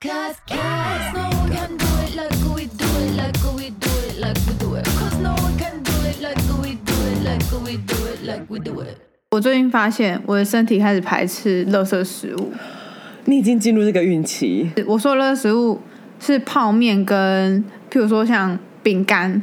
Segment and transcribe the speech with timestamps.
[0.00, 4.20] Cause, cause no one can do it like we do it, like we do it,
[4.20, 4.84] like we do it.
[4.84, 8.48] Cause no one can do it like we do it, like we do it, like
[8.48, 8.96] we do it.
[9.30, 12.52] 我最近发现我的身体开始排斥垃圾食物。
[13.24, 15.80] 你已经进入这个孕期，我说的垃圾食物
[16.20, 19.42] 是泡面跟，譬如说像饼干，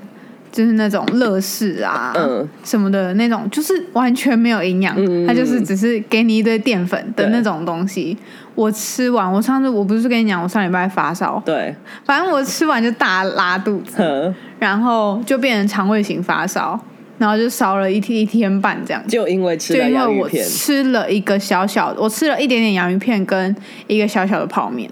[0.55, 2.47] 就是那种乐事啊，嗯。
[2.63, 5.27] 什么的那种，就是完全没有营养，嗯。
[5.27, 8.17] 它就是只是给你一堆淀粉的那种东西。
[8.55, 16.79] 我吃完，我上次我不是跟你讲，我上礼拜发烧，对，反正我吃完就大拉肚子，然后就变成肠胃型发烧，
[17.17, 19.07] 然后就烧了一天一天半这样。
[19.09, 23.53] 就因为吃就了因为我洋芋片，吃了一个小小的，我吃了一点点洋芋片跟
[23.87, 24.89] 一个小小的泡面，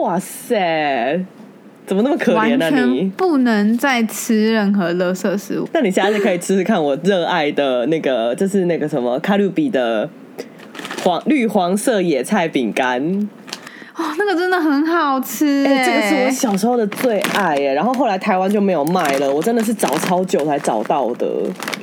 [0.00, 1.20] 哇塞，
[1.86, 3.04] 怎么那么可完怜呢、全你？
[3.16, 5.68] 不能再吃任何垃圾食物。
[5.72, 10.08] 那你下次可以吃吃看我热爱的那个，就是那个什么卡路比的
[11.02, 13.28] 黄绿黄色野菜饼干，
[13.96, 21.26] 哦，那个真的很好吃哎、哎、这个是我小时候的最爱哎，然后后来台湾就没有卖了，我真的是找超久才找到的。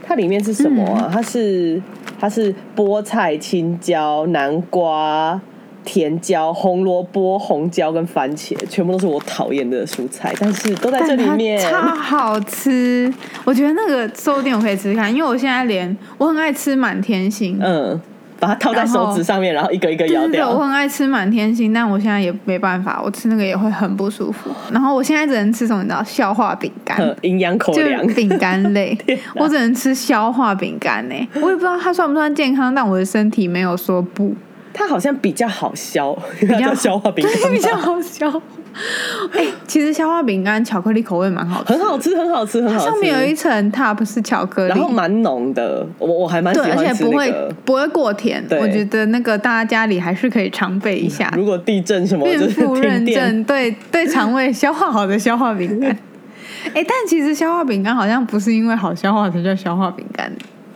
[0.04, 1.10] 它里面是什么啊？
[1.14, 1.82] 它是
[2.20, 5.40] 它是菠菜、青椒、南瓜、
[5.84, 11.60] 甜椒、红萝卜、红椒跟番茄，全部都是我讨厌的蔬菜，但是都在这里面。
[11.60, 13.12] 超好吃。
[13.44, 18.00] 我觉得那个寿店我可以吃吃看，因为我现在连我很爱吃满天星，嗯，
[18.40, 20.60] 把它套在手指上面，然后一个一个咬对对对，我。
[20.60, 24.50] 很爱吃满天星，但我现在也没办法，我吃那个也会很不舒服。
[24.72, 25.82] 然后我现在只能吃什么？
[25.84, 26.98] 你知道，消化饼干。
[27.00, 28.98] 嗯 营养口就粮，饼干类
[29.36, 31.16] 我只能吃消化饼干呢。
[31.42, 34.34] 我也不知道它算不算健康，但我的身体没有说不，
[34.74, 38.42] 它好像比较好消，比较叫消化饼干比较好消。
[39.34, 42.86] 哎、其实消化饼干巧克力口味蛮好吃，很好吃，很好吃，很好吃。
[42.86, 47.56] 上面有一层 top 是巧克力，然后蛮浓的，我我还蛮喜欢吃且不会、那个。
[47.66, 48.42] 不会过甜。
[48.52, 51.30] 我觉得那个大家家里还是可以常备一下。
[51.36, 53.06] 如果地震什么，孕就是妇认。
[53.06, 55.92] 证，对对肠胃消化好的消化饼干。
[56.74, 60.32] 哎、但其实消化饼干好像不是因为好消化才叫消化饼干。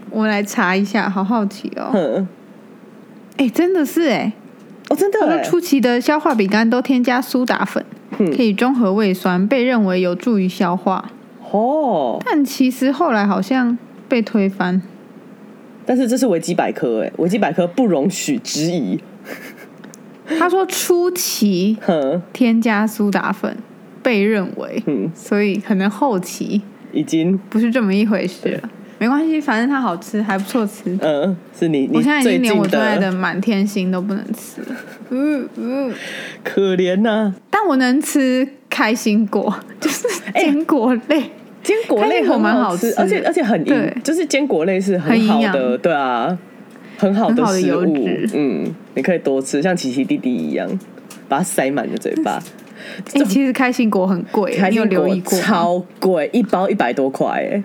[0.09, 1.89] 我们来查一下，好好奇哦。
[1.93, 2.27] 哼，
[3.37, 4.31] 哎、真的是哎、
[4.89, 7.83] 哦，真的他说欸，初期的消化饼干都添加苏打粉，
[8.17, 11.11] 嗯可以中和胃酸，被认为有助于消化。
[11.51, 14.81] 哦，但其实后来好像被推翻。
[15.85, 18.99] 但是这是维基百科，哎，维基百科不容许质疑。
[20.39, 21.77] 他说初期，
[22.33, 23.55] 添加苏打粉
[24.01, 28.69] 被认为，嗯，所以可能后期已经，不是这么一回事了。
[28.97, 30.97] 没关系，反正它好吃，还不错吃。
[31.01, 34.61] 嗯，是你，你我现在已经连我最爱的的满天星都不能吃。
[34.61, 34.75] 了，
[35.09, 35.93] 嗯嗯，
[36.43, 41.23] 可怜呐，但我能吃开心果， 就是坚果类。
[41.61, 43.75] 坚果类很好吃，蛮好吃而且而且很对。
[43.75, 46.37] 营，就是坚果类是很好的，对啊，
[46.97, 50.69] 很好的食物，嗯，你可以多吃，像琪琪弟弟一样，
[51.27, 52.39] 把它塞满你的嘴巴。
[53.15, 55.39] 哎、其实开心果很贵，你有留意过？
[55.39, 57.63] 超贵，一包一百多块，哎，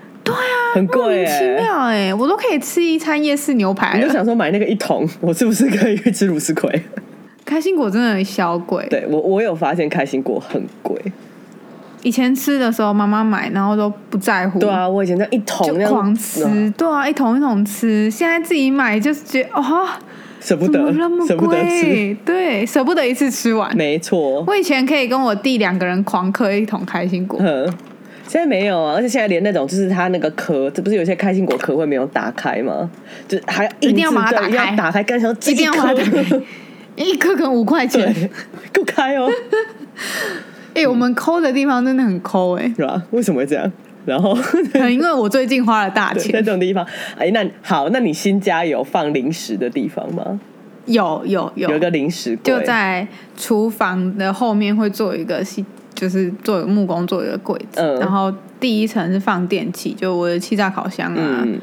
[0.75, 1.39] 很贵哎。
[1.39, 4.11] 其妙哎、我都可以吃一餐夜市牛排你就。
[4.11, 6.81] 想说买那个一桶， 我是不是可以去吃芦丝葵？
[7.45, 10.95] 开心果真的很小贵，对我，我有发现开心果很贵。
[12.03, 18.09] 以前吃的时候妈妈买，然后都不在乎，对啊，我以前那一桶就那狂吃，嗯对啊，一桶一桶吃。
[18.09, 19.87] 现在自己买就是觉得哦，
[20.39, 22.17] 舍不得那么，舍不得吃。
[22.25, 23.75] 对，舍不得一次吃完。
[23.75, 27.71] 没错，我以前可以跟我弟两个人狂嗑一桶开心果，嗯，
[28.31, 32.89] 现在没有啊，而且现在连那种就是它那个壳，这不是有些开心果壳会没有打开吗？
[33.27, 36.41] 就是还要一定要把它打开要打开，干想一定要把它打开，
[36.95, 38.01] 一颗可能五块钱。
[38.15, 38.29] 对，
[38.71, 39.29] 给我开哦，
[40.73, 43.03] 哎、我们抠的地方真的很抠哎、 是吧？
[43.11, 43.69] 为什么会这样？
[44.05, 44.33] 然后
[44.71, 46.87] 可能因为我最近花了大钱在钱这，种地方，
[47.17, 50.39] 哎，那好，那你新家有放零食的地方吗？
[50.85, 53.05] 有有有，有一个零食柜，就在
[53.35, 55.65] 厨房的后面会做一个系，
[56.01, 61.59] 就是做一个木工做一个柜子，嗯然后第一层是放电器，就我的气炸烤箱啊、嗯，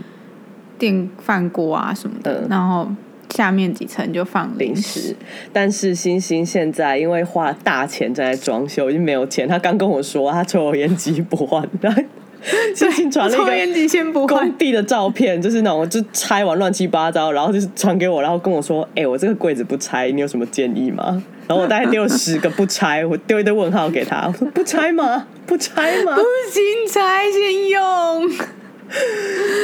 [0.79, 2.89] 电饭锅啊什么的，嗯然后
[3.31, 5.17] 下面几层就放零零食食。。
[5.53, 9.49] 但是星星现在因为花大钱正在装修，已经没有钱。
[9.49, 11.93] 他刚跟我说他抽油烟机不换， 然
[12.41, 25.27] 后星星传了一个工，地的照片，就是那种就拆完乱七八糟，然后就是传给我，然后跟我说：“哎、我这个柜子不拆，你有什么建议吗？”然后我大概丢了十个不拆，我丢一堆问号给他，我说：“不拆吗？
[25.47, 26.15] 不拆吗？
[26.15, 26.63] 不行，
[26.93, 28.29] 拆先用，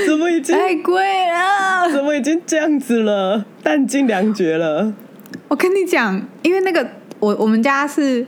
[0.06, 1.90] 怎么已经太贵了。
[1.92, 3.44] 怎么已经这样子了？
[3.62, 4.92] 弹尽粮绝了。”
[5.48, 6.86] 我跟你讲，因为那个
[7.20, 8.26] 我我们家是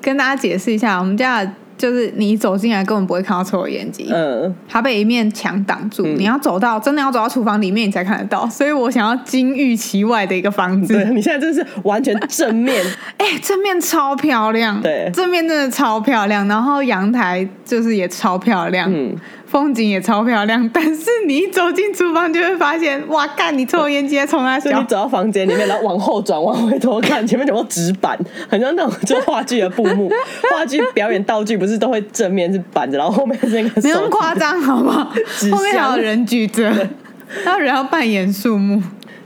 [0.00, 6.18] 跟大家解释一下，我们家的就是你走进来根本不会看到抽油烟机，嗯，它被一面墙挡住，嗯。
[6.18, 10.92] 你要走到真的要走到厨房里面你才看得到，所以我想要金玉其外的一个房子。
[10.92, 12.84] 对你现在真是完全正面，
[13.16, 15.08] 哎、正面超漂亮，对。
[15.14, 19.14] 正面真的超漂亮，然后阳台就是也超漂亮，嗯，
[19.50, 20.68] 风景也超漂亮。
[20.72, 28.18] 但是你一走进厨房就会发现，哇，干，你抽油烟机在冲它笑所以你，走到房间里面，然后往后转，往回头看，前面全部纸板，
[28.48, 30.10] 很像那种就话剧的布幕，
[30.52, 35.50] 话剧表演道具不是都会正面是板子，然后后面是那个没那么手夸张，好不好 纸？
[35.50, 36.70] 后面还有人举着，
[37.44, 38.82] 还有人要扮演树木。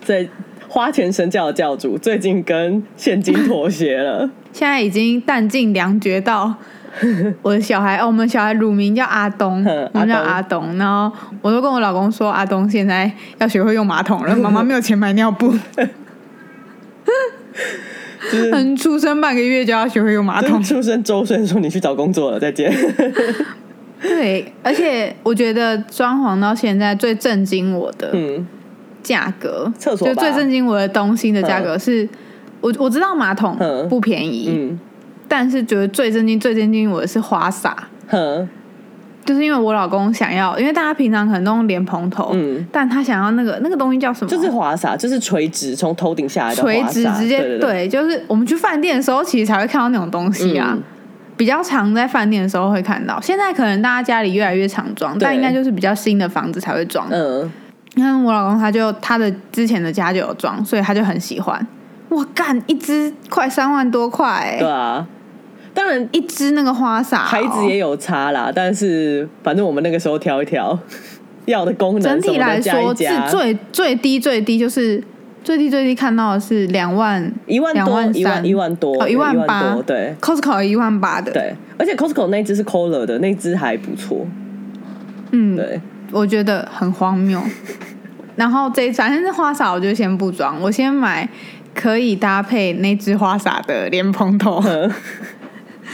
[0.06, 0.28] 对
[0.68, 6.54] 花钱神教的教主最近跟现金妥协了，现在已经弹尽粮绝到
[7.42, 11.10] 我的小孩，哦，我们小孩乳名叫阿东嗯， 我们叫阿东，然后
[11.40, 15.52] 我都跟我老公说，阿东现在要学会用马桶了， 妈妈没有钱买尿布，
[18.30, 22.72] 就是嗯，出生半个月就要学会用马桶，出生周岁说你去找工作了，再见。
[24.00, 28.46] 对，而且我觉得装潢到现在最震惊我的嗯，
[29.02, 32.08] 价格，厕所就最震惊我的东西的价格是。
[32.60, 33.88] 我我知道马桶嗯。
[33.88, 34.78] 不便宜，嗯
[35.32, 37.74] 但是觉得最震惊、最震惊我的是花洒。
[38.08, 38.46] 哼
[39.24, 44.30] 就是因为我老公想要，因为大家平常可能都用莲蓬头，嗯但他想要那个那个东西叫什么？
[44.30, 50.72] 就是花洒，就是垂直从头顶下来的垂直直接对对，就是我们去饭店的时候，其实才会看到那种东西啊。
[50.74, 50.82] 嗯
[51.34, 57.08] 比较常在饭店的时候会看到，现在可能大家家里越来越常装，但应该就是比较新的房子才会装。
[57.10, 57.50] 嗯，
[57.94, 61.66] 你看我老公他就他的之前的家就有装，所以他就很喜欢。
[62.10, 65.04] 哇，干一支快三万多块、欸，对啊，
[65.74, 70.78] 当然一支那个花洒、哦，牌子也有差啦，但是反正我们那个时候挑一挑，
[71.46, 75.02] 要的功能整体来说是，最最低最低就是
[75.42, 80.14] 最低最低看到的是两万一万多，一万一万多，哦一一万八多，对。
[80.20, 84.26] Costco 一万八的，，对，而且 Costco 那只是 Kohler 的，那只还不错，
[85.32, 85.80] 嗯，对，
[86.12, 87.42] 我觉得很荒谬。
[88.36, 91.28] 然后这反正是花洒，我就先不装，我先买
[91.74, 94.62] 可以搭配那只花洒的莲蓬头，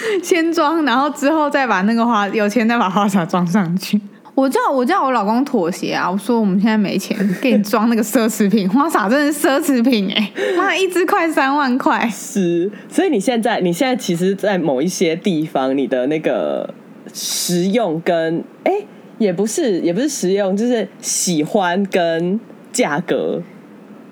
[0.23, 4.01] 先装，然后之后再把那个花有钱再把花洒装上去。
[4.35, 16.73] 我叫我叫我老公妥协啊，我说我们现在没钱给你装那个奢侈品花洒，真的是奢侈品哎、 妈一只快三万块，是，所以你现在你现在其实，在某一些地方，你的那个
[17.13, 18.73] 实用跟哎、
[19.19, 22.39] 也不是也不是实用，就是喜欢跟
[22.71, 23.43] 价格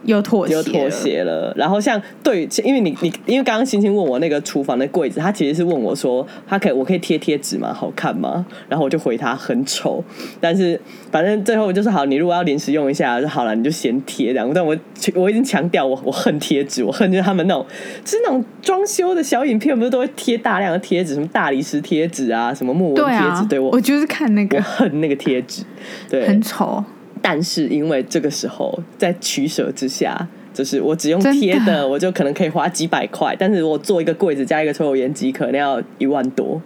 [0.06, 0.90] 有妥协，有妥。
[0.90, 1.52] 协了。
[1.56, 7.74] 然后像对，因为你你因为刚刚星星问我那个厨房的柜子，他其实是问我说，他可以我可以贴贴纸吗？
[7.74, 8.46] 好看吗？
[8.68, 10.02] 然后我就回他很丑，
[10.40, 10.80] 但是
[11.10, 14.50] 反正最后就是好，你如果要临时用一下就好了，你就先贴这样。
[14.54, 14.76] 但我
[15.14, 17.64] 我已经强调我我恨贴纸，我恨就是他们那种
[18.04, 25.62] 就是那种装修的小影片，不是都会贴大量的贴纸，什么大理石贴纸啊，什么木纹贴对啊纸，对我我就是看那个我恨那个贴纸，
[26.08, 26.82] 对，很丑，
[27.28, 30.16] 但是因为这个时候在取舍之下，
[30.54, 36.62] 就是我只用贴的的，我就可能可以花几百块，但是我做一个柜子加一个抽油烟机，可能要一万多。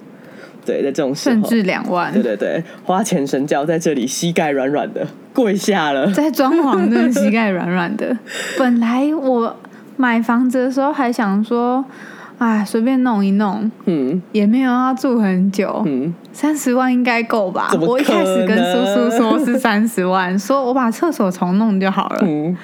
[0.66, 2.22] 对，在这种时候，甚至两万对。
[2.22, 6.12] 对对，花钱神教在这里膝盖软软的跪下了。
[6.12, 8.14] 在装潢的膝盖软软的。
[8.58, 9.56] 本来我
[9.96, 11.82] 买房子的时候还想说，
[12.40, 14.22] 哎，随便弄一弄，嗯。
[14.32, 17.70] 也没有要住很久，嗯，三十万应该够吧？
[17.78, 22.56] 我一开始跟叔叔说是三十万，说我把厕所重弄就好了，嗯，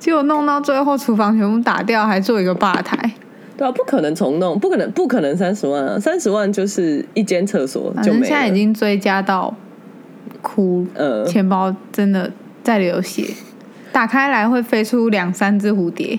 [0.00, 3.12] 结果弄到最后厨房全部打掉，还做一个吧台，
[3.56, 6.00] 对啊，不可能重弄，不可能，不可能三十万啊！
[6.00, 8.26] 三十万就是一间厕所反就没了。
[8.26, 9.54] 正现在已经追加到
[10.40, 12.32] 哭，呃，钱包真的
[12.64, 13.24] 在流血，
[13.92, 16.18] 打开来会飞出两三只蝴蝶，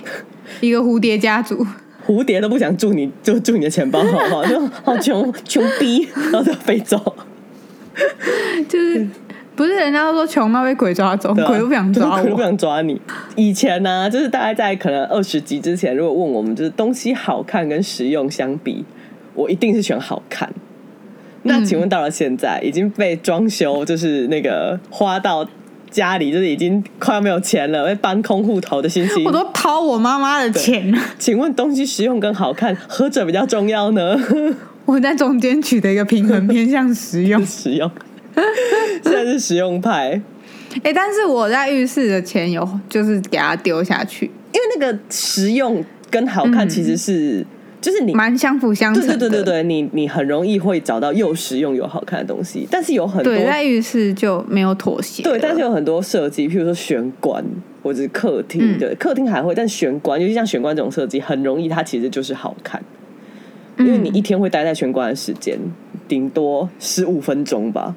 [0.61, 1.67] 一个蝴蝶家族。
[2.05, 4.45] 蝴蝶都不想住你，就住你的钱包，好不好？
[4.45, 6.97] 就好穷穷逼，然后就飞走。
[8.67, 9.07] 就是
[9.55, 12.45] 不是人家都说穷到被鬼抓走，鬼都不想抓鬼都不我。
[12.45, 12.99] 想抓你。
[13.35, 18.83] 以前呢、就是大概在可能二十集之前，如果问我们就是东西好看跟实用相比，
[19.35, 20.51] 我一定是选好看。
[21.43, 25.47] 那嗯请问到了现在，已经被装修，就是那个花到
[25.93, 29.31] 家里，就是已经快要没有钱了，会搬空户头的心情我。
[29.31, 34.17] 都掏我妈妈的钱了，请问东西实用跟好看，何者比较重要呢？
[34.85, 37.39] 我在中间取得一个平衡，偏向实用。
[37.45, 37.89] 实用，
[39.03, 40.19] 现在是实用派。
[40.83, 47.45] 哎、但是我在浴室的钱有就是给它丢下去，因为那个实用跟好看嗯其实是，
[47.83, 49.17] 就是你蛮相辅相成对的。
[49.17, 55.21] 对对对对，你你很容易会找到又实用又好看的东西，但是有很多对在浴室就没有妥协。
[55.21, 57.43] 对，但是有很多设计，譬如说玄关
[57.83, 62.81] 或者是客厅，嗯对，客厅还会，但玄关，尤其像玄关这种设计，很容易它其实就是好看，
[63.77, 65.59] 因为你一天会待在玄关的时间
[66.07, 67.93] 顶多十五分钟吧。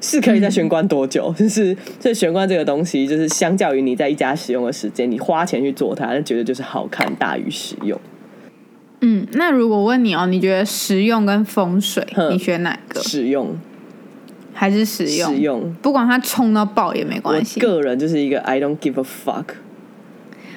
[0.00, 1.34] 是可以在玄关多久？
[1.36, 8.00] 就是这玄关这个东西，就是相较于你在一家使用的时间，你花钱去做它，那绝对就是好看大于实用。
[9.00, 13.00] 嗯，那如果问你哦，你觉得实用跟风水，你选哪个？
[13.00, 13.56] 实用，
[14.52, 15.34] 还是实用？
[15.34, 15.72] 实用。
[15.80, 17.60] 不管它冲到爆也没关系。
[17.60, 19.44] 个人就是一个 I don't give a fuck。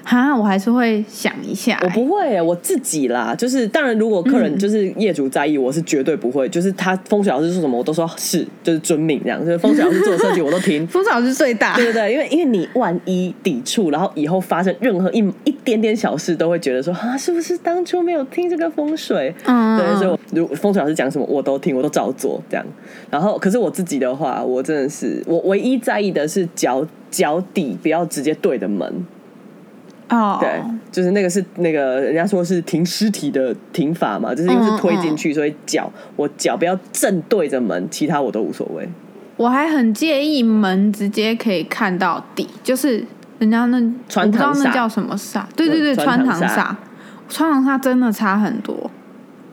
[0.03, 9.39] 哈，我还是会想一下、我不会耶，我自己啦，就是当然，如果客人嗯就是业主在意，我是绝对不会，就是他风水老师说什么，我都说是，就是遵命这样。
[9.45, 10.85] 就是风水老师做的设计，我都听。
[10.89, 11.75] 风水老师最大。
[11.75, 19.33] 对对对，因为因为你万一抵触，然后以后发生任何一一点点小事，都会觉得说啊，是不是当初没有听这个风水？
[19.45, 22.65] 嗯对，所以我如风水老师讲什么我都听，我都照做这样。
[23.09, 28.91] 然后，可是我自己的话，我真的是我唯一在意的是脚脚底不要直接对着门。
[30.11, 38.87] 哦，对，就是那个是那个人家说是停尸体的停法嘛，就是因为是推进去，所以脚我脚不要正对着门，其他我都无所谓。
[39.37, 43.03] 我还很介意门直接可以看到底，就是
[43.39, 46.75] 人家那穿我不知道那叫什么煞，对对对，穿穿堂煞，
[47.27, 48.91] 穿堂煞真的差很多。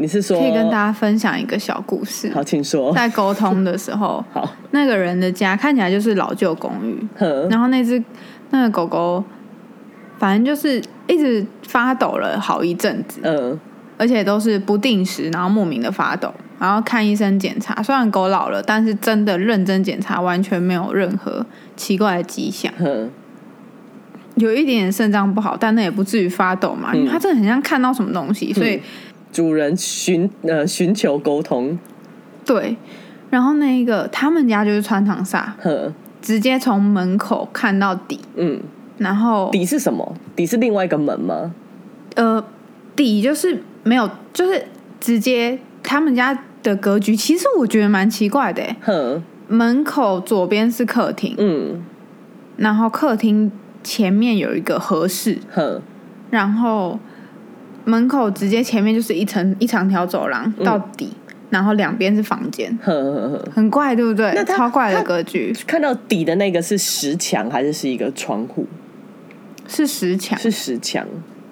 [0.01, 2.93] 你是说可以跟大家分享一个小故事，好，请说。
[2.93, 7.05] 在沟通的时候， 好，那个人的家看起来就是老旧公寓，
[7.49, 8.01] 然后那只
[8.51, 9.25] 那个狗狗，
[10.19, 13.59] 反正就是一直发抖了好一阵子，嗯。
[14.01, 21.45] 而且都是不定时，然后莫名的发抖，然后看医生检查，虽然狗老了，但是真的认真检查，完全没有任何
[21.75, 23.11] 奇怪的迹象，嗯，
[24.37, 28.81] 有一点点肾脏不好，但那也不至于发抖嘛，因为它真的很像看到什么东西，所以
[29.33, 31.77] 主人寻呃寻求沟通，
[32.45, 32.77] 对。
[33.31, 38.61] 然后那一个他们家就是穿堂煞，哼，直接从门口看到底，嗯，
[38.99, 40.15] 然后底是什么？
[40.37, 41.53] 底是另外一个门吗？
[42.17, 42.45] 呃，
[42.95, 44.65] 底就是没有，就是
[45.01, 48.77] 直接他们家的格局，其实我觉得蛮奇怪的欸。
[48.83, 51.83] 哼，门口左边是客厅，嗯，
[52.57, 53.51] 然后客厅
[53.85, 55.81] 前面有一个合适，哼，
[56.31, 56.99] 然后
[57.85, 61.13] 门口直接前面就是一层一长条走廊嗯到底，
[61.51, 63.43] 然后两边是房间，哼哼哼。
[63.55, 64.45] 很怪，对不对那？
[64.45, 68.67] 超怪的格局，看到底的那个是石墙还是是一个窗户？
[69.69, 71.07] 是石墙，是石墙。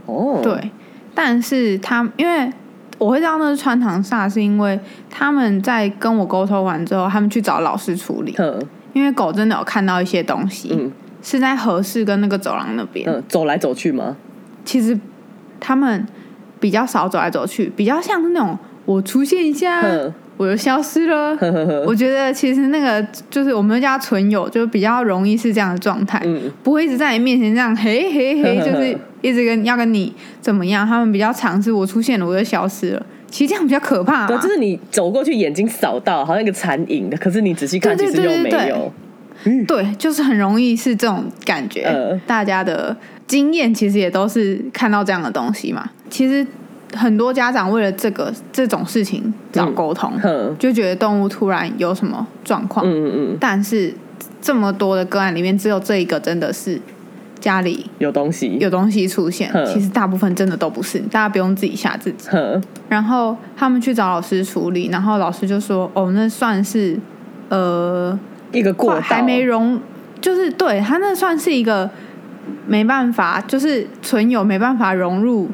[0.07, 0.71] 哦，，对，
[1.15, 2.51] 但是他因为
[2.99, 8.61] 我会知道那是穿堂煞，是因为他们在跟我沟通完之后，他们去找老师处理，哼，
[8.93, 10.91] 因为狗真的有看到一些东西，嗯
[11.23, 13.09] 是在合适跟那个走廊那边。
[13.09, 14.17] 嗯，走来走去吗？
[14.65, 14.99] 其实
[15.59, 16.07] 他们
[16.61, 21.37] 比较少走来走去，比较像是那种我出现一下哼，我就消失了。
[21.87, 30.87] 我觉得其实那个就是我们叫它存有，就比较容易是这样的状态，嗯不会一直在你面前这样嘿嘿嘿，就是 一直跟要跟你怎么样。
[30.87, 38.93] 他们比较常是我出现了我就消失了，其实这样比较可怕对，就是你走过去，眼睛扫到，好像一个残影的，可是你仔细看，其实又没有。
[39.67, 41.83] 对，就是很容易是这种感觉。
[41.83, 45.89] 呃大家的经验其实也都是看到这样的东西嘛。
[46.11, 46.45] 其实
[46.95, 53.93] 很多家长为了这个这种事情找沟通，哼，就觉得动物突然有什么状况，嗯嗯嗯，但是
[54.41, 56.81] 这么多的个案里面，只有这一个真的是
[57.41, 58.57] 家里有东西。
[58.61, 59.51] 有东西出现。
[59.67, 62.29] 其实大部分真的都不是，大家不用自己吓自己。
[62.89, 66.99] 然后他们去找老师处理，然后老师就说：“哦，那算是
[67.49, 68.19] 呃。”
[68.53, 69.79] 一个过道还没融，
[70.21, 71.91] 就是对他那算是一个
[72.65, 75.51] 没办法，就是存有没办法融入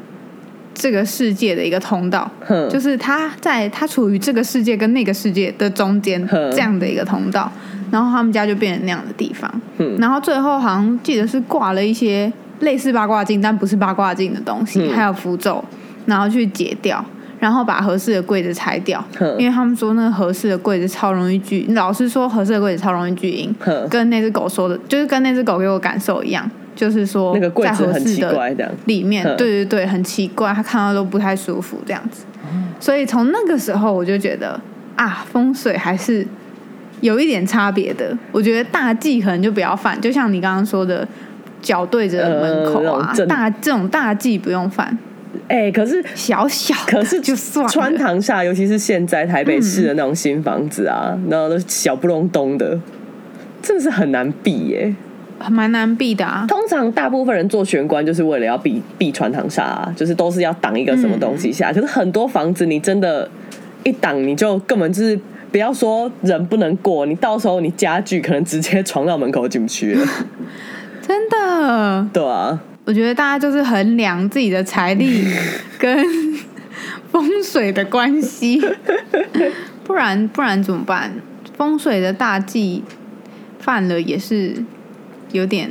[0.73, 2.29] 这个世界的一个通道，
[2.69, 7.51] 就是他在他处于这个世界跟那个世界的中间哼这样的一个通道，
[7.91, 15.63] 然后他们家就变成那样的地方，嗯然后最后好像记得是挂了一些类似八卦镜但不是八卦镜的东西，嗯还有符咒，
[16.05, 17.03] 然后去解掉。
[17.39, 19.03] 然后把合适的柜子拆掉，
[19.37, 23.53] 因为他们说那个合适的柜子超容易聚，老师说合适的柜子超容易聚阴，
[23.89, 28.71] 跟那只狗说的，就是跟那只狗给我感受一样，就是说那个柜在子很奇怪，这样。
[28.85, 32.25] 里面，嗯对对对，很奇怪，他看到都不太舒服这样子。
[32.79, 34.59] 所以从那个时候我就觉得
[34.95, 36.25] 啊，风水还是
[37.01, 38.17] 有一点差别的。
[38.31, 41.07] 我觉得大忌可能就不要犯，就像你刚刚说的，
[41.61, 44.97] 脚对着门口啊，大这种大忌不用犯，
[45.47, 52.77] 哎，可是小小可是就算穿堂煞，尤其是现在台北市的那种新房子啊，然后都小不隆咚的，
[53.61, 54.93] 真的是很难避耶。
[55.49, 56.45] 蛮难避的啊。
[56.47, 61.71] 通常大部分人做玄关就是为了要避避穿堂煞、啊，就是都是要挡一个什么东西下。
[61.71, 63.29] 可是很多房子你真的，
[63.83, 65.19] 一挡你就根本就是
[65.51, 70.07] 不要说人不能过，你到时候你家具可能直接床到门口进不去了，
[71.01, 75.25] 真的，对啊，我觉得大家就是衡量自己的财力
[75.77, 76.05] 跟
[77.11, 78.61] 风水的关系。
[79.83, 81.11] 不然不然怎么办？
[81.57, 82.81] 风水的大忌
[83.59, 84.55] 犯了也是
[85.33, 85.69] 有点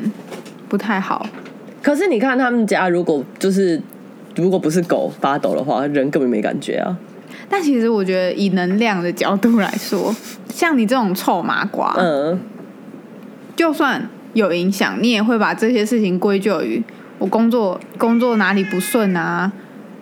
[0.68, 1.26] 不太好。
[1.82, 3.80] 可是你看他们家，如果就是
[4.36, 6.96] 如果不是狗发抖的话，人根本没感觉啊。
[7.48, 10.14] 但其实我觉得以能量的角度来说，
[10.48, 12.38] 像你这种臭麻瓜，嗯，
[13.56, 16.82] 就算有影响，你也会把这些事情归咎于
[17.18, 19.52] 我工作工作哪里不顺啊，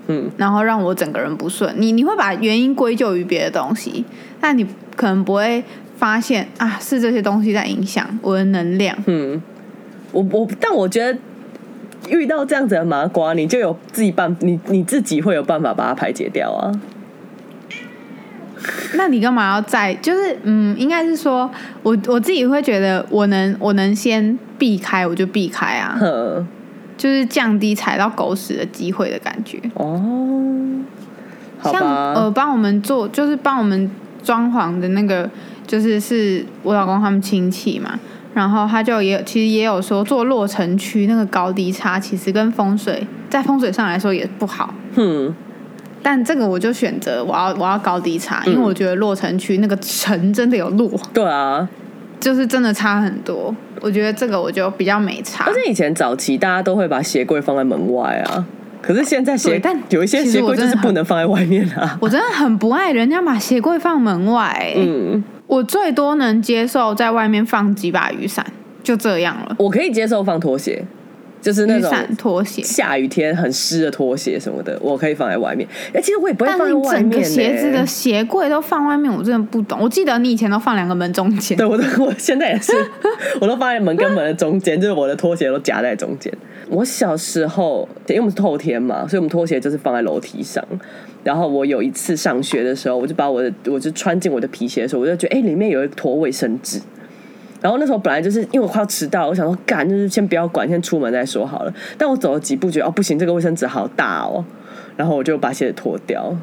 [0.07, 1.75] 嗯，然后让我整个人不顺。
[1.79, 4.05] 你你会把原因归咎于别的东西，
[4.41, 4.65] 但你
[4.95, 5.65] 可能不会
[5.97, 8.97] 发现啊，是这些东西在影响我的能量。
[9.07, 9.41] 嗯，
[10.13, 11.19] 我我，但我觉得
[12.09, 16.73] 遇到这样子的麻瓜，你就有自己办，你你自己会有办法把它排解掉啊。
[18.95, 19.95] 那你干嘛要在？
[19.95, 21.51] 就是嗯，应该是说
[21.83, 25.99] 我我自己会觉得，我能我能先避开，我就避开啊，
[26.99, 29.59] 就是降低踩到狗屎的机会的感觉。
[29.73, 29.99] 哦，
[31.65, 33.91] 像，呃，帮我们做就是帮我们
[34.23, 35.31] 装潢的那个，
[35.67, 37.99] 就是是我老公他们亲戚嘛，
[38.33, 44.73] 然后他就也其实也有说做落城区那个高低差，其实跟风水在风水上来说也不好。
[44.95, 45.35] 哼，
[46.03, 51.69] 但这个我就选择我要我要高低差，因为嗯我觉得落城区那个城真的有落，对啊，
[52.21, 53.55] 就是真的差很多。
[53.81, 55.55] 我觉得这个我就比较没差而。
[55.55, 58.45] 且以前早期大家都会把鞋柜放在门外啊，
[58.83, 61.99] 可是现在鞋对但有一些鞋柜就是我真的很不能放在外面啊。
[62.01, 68.47] 我真的很不爱人家把鞋柜放门外、欸嗯，我最多能接受在外面放几把雨伞，
[68.85, 69.57] 就这样了。
[69.59, 70.85] 我可以接受放拖鞋，
[71.43, 75.69] 就是那种拖鞋，下雨天很湿的拖鞋什么的，我可以放在外面。
[75.93, 77.23] 哎、其实我也不会放在外面、整个。
[77.25, 79.81] 鞋子的鞋柜都放外面，我真的不懂。
[79.81, 82.73] 我记得你以前都放两个门中间，对，我都 我现在也是，
[83.43, 86.33] 我都放在门跟门的中间，就是我的拖鞋都夹在中间。
[86.69, 90.65] 我小时候，因为我们是透天嘛，所以我们拖鞋就是放在楼梯上。
[91.23, 96.81] 然后我有一次上学的时候，我就把我的，我就穿进我的皮鞋的时候，我就觉得，哎、里面有一坨卫生纸。
[97.61, 101.75] 然后那时候本来就是因为我快要迟到，我想说干，就是先不要管，先出门再说好了。
[101.99, 104.43] 但我走了几步，觉得哦不行，这个卫生纸好大哦，
[104.97, 106.35] 然后我就把鞋子脱掉，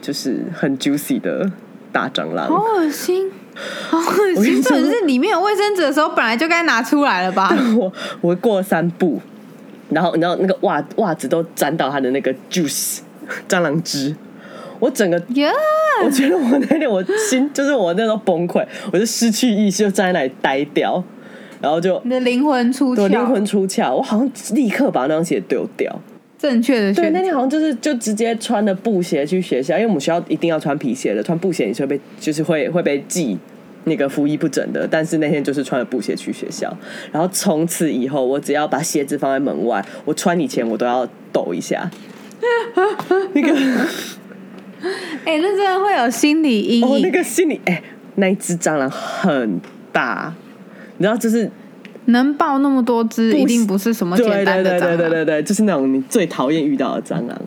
[0.00, 1.50] 就是很 juicy 的
[1.90, 2.46] 大蟑螂。
[2.46, 3.28] 好恶心，
[3.88, 4.36] 好恶心。
[4.36, 7.52] 我跟你说重点是里面有卫生纸的时候，本来就该拿出来了吧？
[7.76, 9.20] 我我过了三步，
[9.88, 13.00] 然后你知道那个袜袜子都沾到它的那个 juice
[13.48, 14.14] 蟑螂汁，
[14.80, 15.48] 我整个耶、
[16.04, 21.02] 我觉得我那天我心 就是我那时候崩溃，我就失去意识，就站在那里呆掉，
[21.60, 25.94] 然后就你的灵魂出灵魂出窍，我好像立刻把那双鞋丢掉。
[26.38, 27.10] 正确的对。
[27.10, 33.36] 那天好像就是就直接穿的布鞋去学校，因为我们学校一定要穿皮鞋的，穿布鞋你是会被就是会会被记
[33.84, 34.88] 那个服役不整的。
[34.90, 36.74] 但是那天就是穿了布鞋去学校，
[37.12, 41.90] 然后从此以后我只要把鞋子放在门外，我穿以前我都要抖一下。
[43.34, 43.54] 那个
[45.24, 47.02] 哎、那真的会有心理阴哦，影。
[47.02, 47.82] 那个心理哎、
[48.16, 49.60] 那一只蟑螂很
[49.92, 50.32] 大，
[50.98, 51.50] 你知道就是
[52.06, 55.10] 能抱那么多只，不一定不是什么对简单的蟑对对对对。
[55.10, 57.40] 对对，就是那种你最讨厌遇到的蟑螂，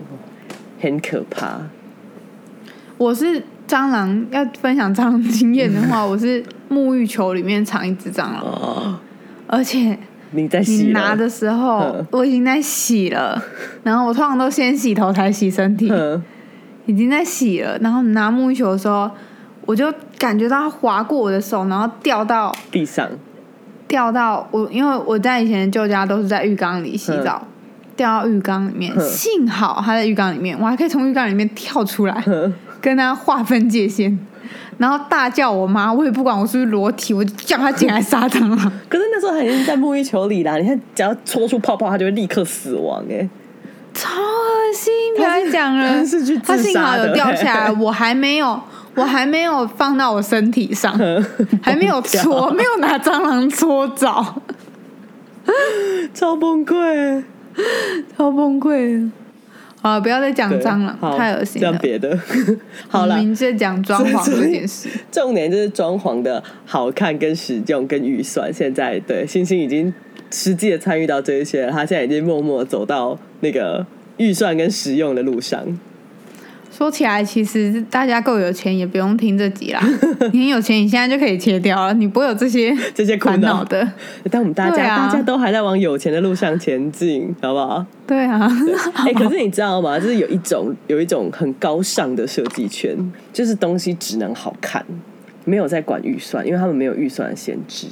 [0.79, 1.59] 很可怕。
[2.97, 8.99] 我是蟑螂，要分享蟑螂经验的话，我是沐浴球里面藏一只蟑螂，哦，
[9.47, 9.97] 而且
[10.31, 13.41] 你在洗你拿的时候嗯我已经在洗了，
[13.83, 16.21] 然后我通常都先洗头才洗身体，嗯
[16.85, 19.09] 已经在洗了，然后拿沐浴球的时候，
[19.65, 23.09] 我就感觉到它划过我的手，然后掉到地上，
[23.87, 27.45] 掉到我，因为我在以前的旧家都是在浴缸里洗澡，
[27.95, 29.01] 掉到浴缸里面，嗯。
[29.09, 32.53] 幸好它在浴缸里面，我还可以从浴缸里面跳出来，嗯。
[32.81, 34.19] 跟它划分界限，
[34.77, 38.57] 然后大叫我妈，我也不管我是不是裸体，我就叫她进来杀蟑螂。
[38.89, 43.29] 可是那时候还已经在沐浴球里啦，你看只要搓出泡泡，它就会立刻死亡哎、
[43.93, 44.93] 超恶心！
[45.15, 46.03] 不要再讲了
[46.43, 48.59] 他幸好有掉下来，欸 我还没有，
[48.95, 50.97] 我还没有放到我身体上，
[51.61, 54.41] 还没有搓，没有拿蟑螂搓澡，
[56.13, 57.23] 超崩溃。
[58.17, 59.11] 超崩溃的。
[59.81, 61.67] 好，不要再讲对蟑螂，太恶心了。
[61.67, 62.17] 这样别的，
[62.89, 64.89] 好了我们，在讲装潢这件事。
[65.11, 68.51] 重点就是装潢的好看、跟实用、跟预算。
[68.51, 69.93] 现在对星星已经
[70.31, 73.85] 实际的参与到这一些了，他现在已经默默走到那个
[74.17, 75.61] 预算跟实用的路上。
[76.75, 79.79] 说起来，其实大家够有钱，也不用听这集啦。
[80.33, 83.87] 你很有钱，你现在就可以切掉了，你不会有这些 这些苦烦恼恼的。
[84.31, 87.85] 但我们大家、啊大家都还在往有钱的路上前进，好不好？
[88.07, 88.49] 对啊，
[89.05, 89.99] 哎、可是你知道吗？
[89.99, 92.97] 就是有一种有一种很高尚的设计圈，
[93.31, 94.83] 就是东西只能好看，
[95.45, 97.85] 没有在管预算，因为他们没有预算的限制。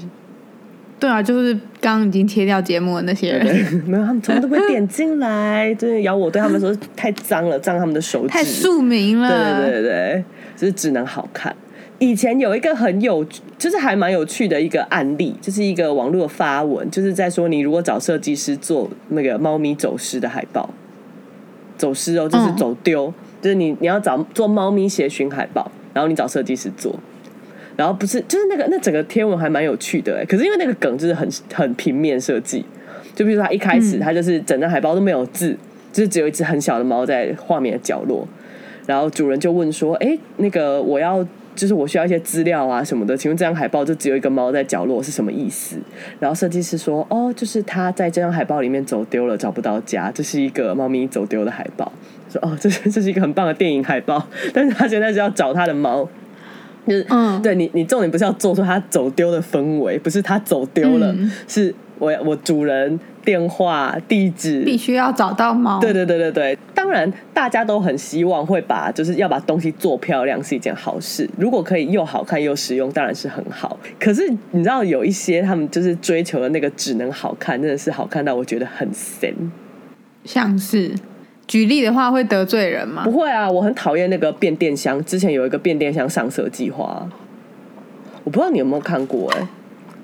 [1.02, 8.28] 对啊，就是刚刚已经切掉节目的那些人，对， 没有，他们从来都不会点进来，真的咬我对他们来说太脏了，脏他们的手指。
[8.28, 9.62] 太庶民对了。
[9.64, 10.24] 对对对，
[10.56, 11.56] 就是只能好看。
[11.98, 13.26] 以前有一个很有，
[13.58, 20.70] 就是还蛮有趣的一个案例，就是一个网络发文，就是在说你如果找设计师做那个猫咪走失的海报，
[21.78, 23.12] 走失哦，就是嗯走丢，
[23.42, 27.00] 就是你你要找做猫咪协寻海报，然后你找设计师做，
[27.82, 32.64] 然后不是就是那个那整个天文还蛮有趣的哎，可是因为那个梗就是很很平面设计，
[33.16, 35.58] 就比如说他一开始嗯他就是整张海报都没有字，
[35.92, 38.28] 就是只有一只很小的猫在画面的角落，
[38.86, 45.78] 然后主人就问说：“哎，那个我要就是我需要一些资料啊什么的，请问这张海报就只有一个猫在角落是什么意思？”
[46.22, 51.92] 然后设计师说：“哦，就是它在这张海报里面走丢了，找不到家，这是一个猫咪走丢的海报。”
[52.30, 56.08] 说：“哦，这是这是一个很棒的电影海报，但是他现在是要找他的猫。”
[56.88, 65.80] 就是，嗯对你，你重点不是要做出它走丢的氛围，不是它走丢了，嗯是我我主人电话地址必须要找到猫。
[65.80, 73.78] 对对对对对，当然大家都很希望会把就是要把东西做漂亮是一件好事，如果可以又好看又实用，当然是很好。
[74.00, 79.32] 可是你知道有一些他们就是追求的那个只能好看，真的是好看到我觉得很神。
[80.26, 80.92] 像是
[81.52, 83.12] 举例的话会得罪人吗不？
[83.12, 87.06] 会啊，我很讨厌那个变电箱，之前有一个变电箱上色计划，
[88.24, 89.46] 我不知道你有没有看过哎、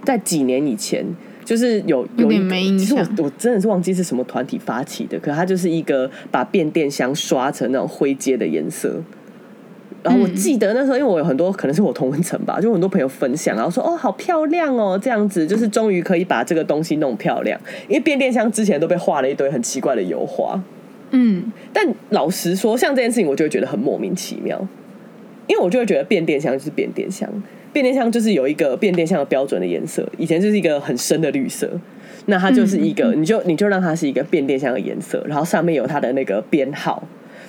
[0.03, 1.05] 在几年以前。
[1.45, 9.01] 就是有有点一个没印其实我我真的是忘记是什么团体发起的，可它就是一个把变电箱刷成那种灰阶的颜色。
[10.03, 17.57] 然后我嗯记得那时候，因为我有很多可能是我同文层吧，就很多朋友分享，然后说哦好漂亮哦，这样子就是终于可以把这个东西弄漂亮。
[17.87, 20.61] 因为变电箱之前都被画了一堆很奇怪的油画，
[21.11, 24.59] 嗯，但老实说，像这件事情，我就会觉得很莫名其妙，
[25.47, 27.29] 因为我就会觉得变电箱就是变电箱，
[27.71, 31.69] 变电箱就是有一个变电箱的标准的颜色，以前就是一个很深的绿色，
[32.25, 37.01] 那它就是一个，你就你就让它是一个变电箱的颜色，然后上面有它的那个编号，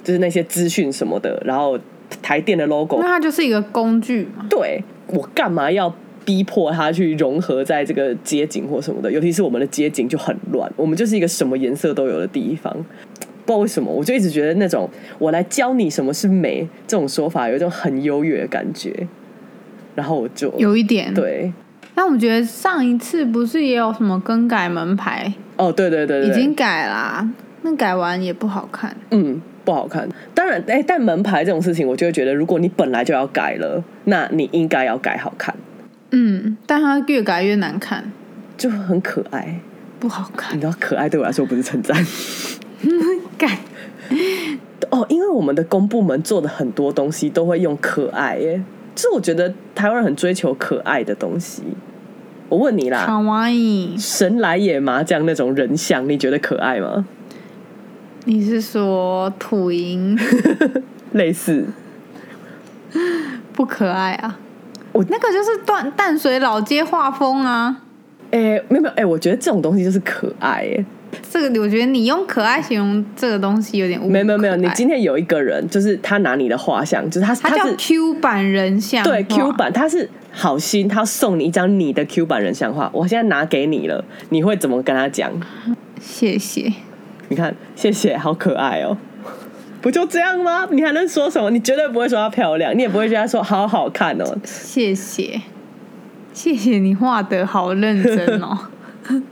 [0.05, 1.79] 就是那些资讯什么的，然后
[2.23, 4.47] 台电的 logo，那它就是一个工具嘛。
[4.49, 5.93] 对我干嘛要
[6.25, 9.11] 逼迫它去融合在这个街景或什么的？
[9.11, 12.77] 尤其是我们的街景就很乱，我们就是一个什么颜色都有的地方。
[13.49, 14.87] 不知道为什么，我就一直觉得那种
[15.19, 18.95] 我来教你什么是美这种说法有一种很优越的感觉，
[19.95, 21.15] 然后我就有一点。。
[21.15, 21.51] 对
[21.95, 27.27] 那我觉得上一次不是也有什么更改门牌，哦，对对对对，已经改啦、
[27.63, 28.95] 那改完也不好看。
[29.11, 30.07] 嗯，不好看。
[30.35, 35.55] 当然，哎、但门牌这种事情，我就会觉得，如果你本来就要改了，那你应该要改好看，
[36.11, 38.13] 嗯，但它越改越难看，
[38.59, 39.59] 就很可爱。
[39.99, 40.61] 不好看你。
[40.61, 41.97] 知道，可爱对我来说不是称赞。
[43.39, 43.59] 改
[44.91, 48.63] 哦，因为我们的公部门做的很多东西都会用可爱耶，
[48.95, 51.63] 就是我觉得台湾人很追求可爱的东西。
[52.49, 57.07] 我问你啦，卡哇伊，神来也麻将那种人像，你觉得可爱吗？
[58.25, 60.19] 你是说土银
[61.13, 61.67] 类似，
[63.53, 64.39] 不可爱啊？
[64.93, 67.83] 我那个就是淡淡水老街画风啊。
[68.31, 70.85] 哎、没有没有，哎、我觉得这种东西就是可爱耶。
[71.31, 74.09] 这个我觉得你用可爱形容这个东西有点误。
[74.09, 85.33] 没有没有没有，你今天有一个人，就是他拿你的画像，就是他他叫 Q 版人像，对 Q 版，他是好心，他送你一张你的 Q 版人像画，我现在拿给你了，你会怎么跟他讲？
[86.01, 86.73] 谢谢。
[87.29, 88.97] 你看，谢谢，好可爱哦。
[89.81, 90.67] 不就这样吗？
[90.73, 91.51] 你还能说什么？
[91.51, 94.37] 你绝对不会说她漂亮，你也不会觉得她说好好看哦。
[94.45, 95.41] 谢谢，
[96.33, 98.59] 谢谢你画的好认真哦，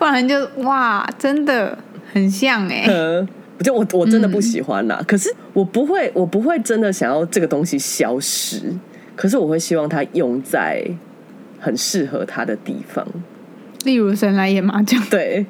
[0.00, 1.76] 不然就哇，真的
[2.10, 3.20] 很像哎、呃，
[3.58, 4.98] 我就我我真的不喜欢啦。
[5.06, 8.62] 可是我不会，我不会真的想要这个东西消失。
[9.14, 10.82] 可是我会希望它用在
[11.58, 13.06] 很适合它的地方，
[13.84, 15.44] 例如神来也麻将对。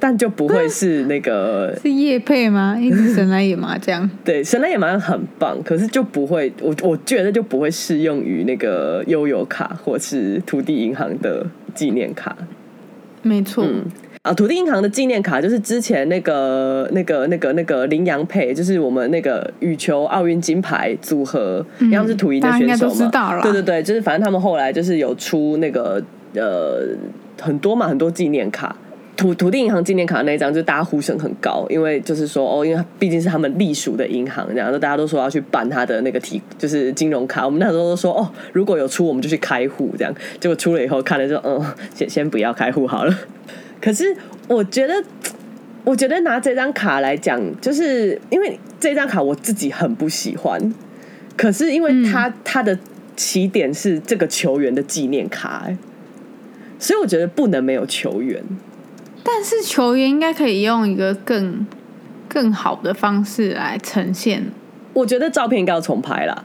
[0.00, 2.76] 但就不会是那个 是叶配吗？
[2.80, 12.36] 一直神来也麻将， 对神来也蛮很棒，可是就不会，我我觉得就不会适用于那个悠游卡或是土地银行的纪念卡。
[13.22, 13.84] 没错，嗯
[14.22, 23.40] 啊，土地银行的纪念卡就是之前那个、那个、那个、那个羚羊配，就是我们那个羽球奥运金牌组合，因为他们是土银的选手嘛。
[23.40, 26.02] 对对对，就是反正他们后来就是有出那个
[26.34, 26.88] 呃
[27.40, 28.76] 很多嘛，很多纪念卡。
[29.18, 37.44] 土土地银行纪念卡那一张，就大家呼声很高，因为就是说哦，因为毕竟是他们隶属的银行，这样，就大家都说要去办他的那个提，就是金融卡。
[37.44, 40.14] 我们那时候都说哦，如果有出，我们就去开户，这样。
[40.38, 41.60] 结果出了以后，看了就嗯，
[41.96, 43.18] 先先不要开户好了。
[43.80, 44.94] 可是我觉得，
[45.82, 50.72] 我觉得拿这张卡来讲，就是因为这张卡我自己很不喜欢，
[51.36, 52.78] 可是因为它、它的
[53.16, 55.76] 起点是这个球员的纪念卡、欸
[56.80, 58.40] 所以我觉得不能没有球员。
[59.30, 61.66] 但是球员应该可以用一个更
[62.26, 64.42] 更好的方式来呈现。
[64.94, 66.44] 我觉得照片应该要重拍啦，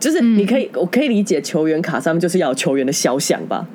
[0.00, 3.66] 就是你可以，我可以理解球员卡上面就是要有球员的肖像吧。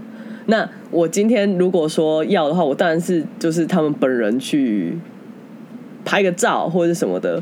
[0.48, 4.98] 那我今天如果说要的话，我当然是就是他们本人去
[6.04, 7.42] 拍个照或者什么的，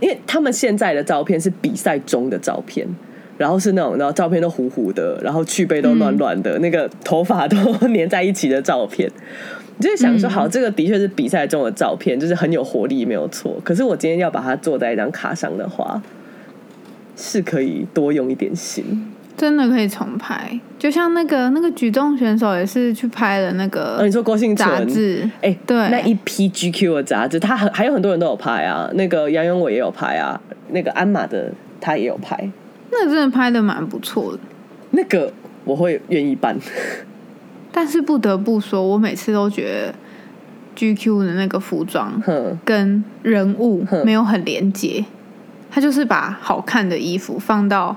[0.00, 2.84] 因为他们现在的照片是比赛中的照片，
[3.38, 7.56] 然后是那种然后照片都糊糊的，然后去背都乱乱的，那个头发都
[7.94, 9.08] 粘在一起的照片。
[9.78, 13.60] 你就会想说，好，这个的确是比赛中的照片，就是很有活力，没有错。
[13.62, 16.00] 可是我今天要把它做在一张卡上的话，
[17.16, 19.12] 是可以多用一点心。
[19.36, 32.50] 真的可以重拍，就像那个那个举重选手也是去拍了那个呃，你说郭幸存杂志，哎、对那一批 GQ 的杂志，他很还有很多人都有拍啊，那个杨永伟也有拍啊，那个鞍马的他也有拍，
[32.90, 34.38] 那个真的拍的蛮不错的。
[34.92, 35.30] 那个
[35.66, 36.56] 我会愿意办。
[37.76, 39.94] 但是不得不说，我每次都觉得
[40.74, 42.18] GQ 的那个服装，
[42.64, 44.02] 跟人物哼。
[44.02, 45.04] 没有很连接，
[45.70, 47.94] 他就是把好看的衣服放到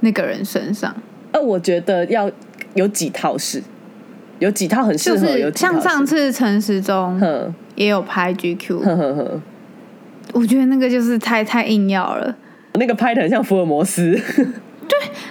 [0.00, 0.92] 那个人身上，
[1.30, 2.28] 呃，我觉得要
[2.74, 3.62] 有几套是，
[4.40, 5.58] 有几套很适合，有是。
[5.58, 7.22] 像上，次陈时中
[7.76, 8.80] 也有拍 GQ，
[10.32, 12.34] 我觉得那个就是太太硬要了。
[12.74, 14.20] 那个拍的很像福尔摩斯，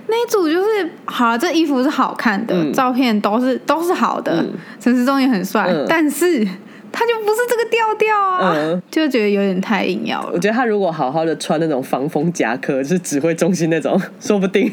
[0.07, 2.73] 那一组就是好了，这衣服是好看的，嗯。
[2.73, 5.85] 照片都是都是好的嗯，陈思忠也很帅，嗯。
[5.87, 6.43] 但是
[6.91, 8.81] 他就不是这个调调啊，嗯。
[8.89, 10.31] 就觉得有点太硬要了。
[10.33, 14.71] 我觉得他如果好好的穿那种防风夹克，就是指挥中心那种， 说不定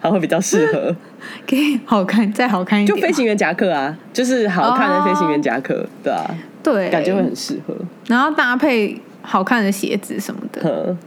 [0.00, 0.94] 还会比较适合。
[1.46, 6.24] 可以好看，再好看一点，就飞行员夹克啊，就是好看的飞行员夹克，对啊，
[6.62, 7.74] 对，感觉会很适合。
[8.06, 10.98] 然后搭配好看的鞋子什么的，嗯，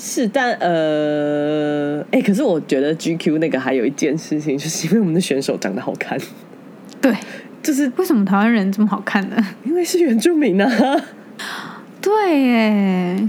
[0.00, 6.16] 是，但呃，哎、可是我觉得 GQ 那个还有一件事情，就是因为我们的选手长得好看，
[7.00, 7.12] 对，
[7.60, 9.36] 就是为什么台湾人这么好看呢？
[9.64, 10.70] 因为是原住民啊。
[12.00, 13.28] 对耶，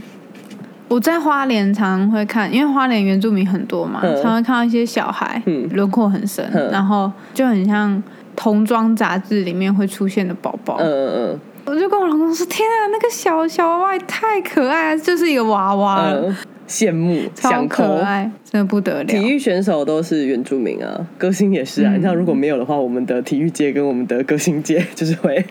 [0.88, 4.22] 我在花莲常常会看，因为花莲原住民很多嘛，嗯。
[4.22, 5.68] 常会看到一些小孩嗯。
[5.74, 6.70] 轮廓很深，嗯。
[6.70, 8.02] 然后就很像
[8.36, 10.78] 童装杂志里面会出现的宝宝。
[10.80, 11.40] 嗯嗯。
[11.66, 16.36] 我就跟我老公说：“天啊，那个小小娃娃也太可爱了，就是一个娃娃了，嗯，
[16.70, 17.84] 羡慕想抠。
[17.84, 21.92] 可爱，真的不得了。”体育选手都是原住民啊，歌星也是啊。
[21.94, 25.44] 嗯你知道，如果没有的话，我们的体育界跟我们的歌星界 就是会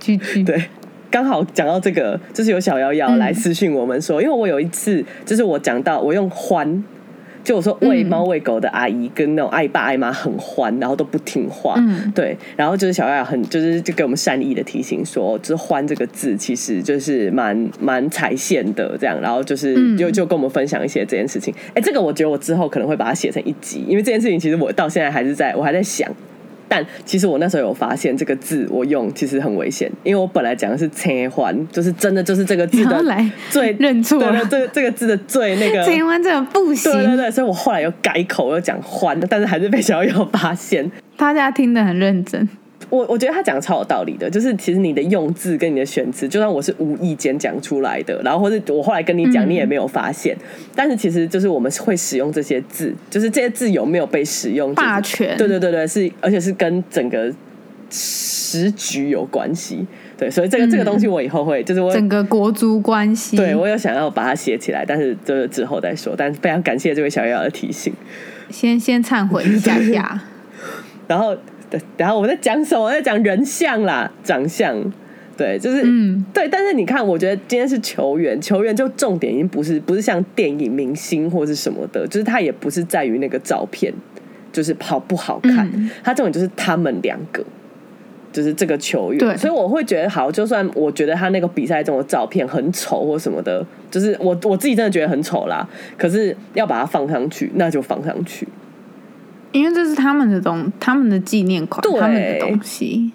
[0.00, 0.60] 聚聚， 对，
[1.10, 6.82] 刚好讲到这个，就是有小瑶瑶嗯来私讯我们说，因为我有一次就是我讲到我用欢，
[7.44, 12.10] 就我说喂嗯猫喂狗的阿姨跟那种爱爸爱妈很欢，然后都不听话，嗯。
[12.14, 19.96] 对，然后就是小瑶瑶很就是就给我们善意的提醒说，就是欢这个字其实就是蛮蛮踩线的这样，然后就是嗯。
[19.96, 26.10] 就就跟我们分享一些这件事情，哎、这个我觉得我之后可能会把它写成一集，因为这件事情其实我到现在还是在我还在想。
[26.72, 33.04] 但其实我那时候有发现这个字我用其实很危险，因为我本来讲的是“切欢”，就是真的就是这个字的
[33.50, 35.84] 最认错了对对，这个这个字的最那个。
[35.84, 40.90] 这一弯真的不行，对对对，所以我后来又改口，又讲“欢”，但是还是被小友发现。
[41.18, 42.48] 大家听得很认真。
[42.92, 50.36] 我我觉得他讲的超有道理的，就是其实你的用字跟你的选词，就算我是无意间讲出来的，然后或者我后来跟你讲，嗯你也没有发现，
[50.76, 57.32] 但是其实就是我们会使用这些字，就是这些字有没有被使用，就是霸权对对对对，是而且是跟整个
[57.88, 59.86] 时局有关系。
[60.18, 66.14] 对，所以这个、这个东西我以后会，就是我整个国族关系，对我有想要把它写起来，但是就是之后再说。
[66.14, 67.90] 但非常感谢这位小瑶瑶的提醒。
[68.50, 70.20] 先先忏悔一下下。
[71.08, 71.36] 然后，
[71.96, 72.84] 然后我在讲什么？
[72.84, 74.76] 我在讲人像啦，长相。
[75.36, 76.48] 对，就是，嗯对。
[76.48, 83.92] 但是你看，我觉得今天是球员，球员就重点已经不是不是像电影明星或是什么的，就是他也不是在于那个照片，
[84.52, 87.44] 就是好不好看，嗯他重点就是他们两个。
[88.30, 95.68] 就是这个球员，所以我会觉得好，就算我觉得他那个比赛中的照片很丑或什么的，就是我我自己真的觉得很丑啦。
[95.98, 98.48] 可是要把它放上去，那就放上去。
[99.52, 103.12] 因为这是他们的东，他们的纪念款，他们的东西，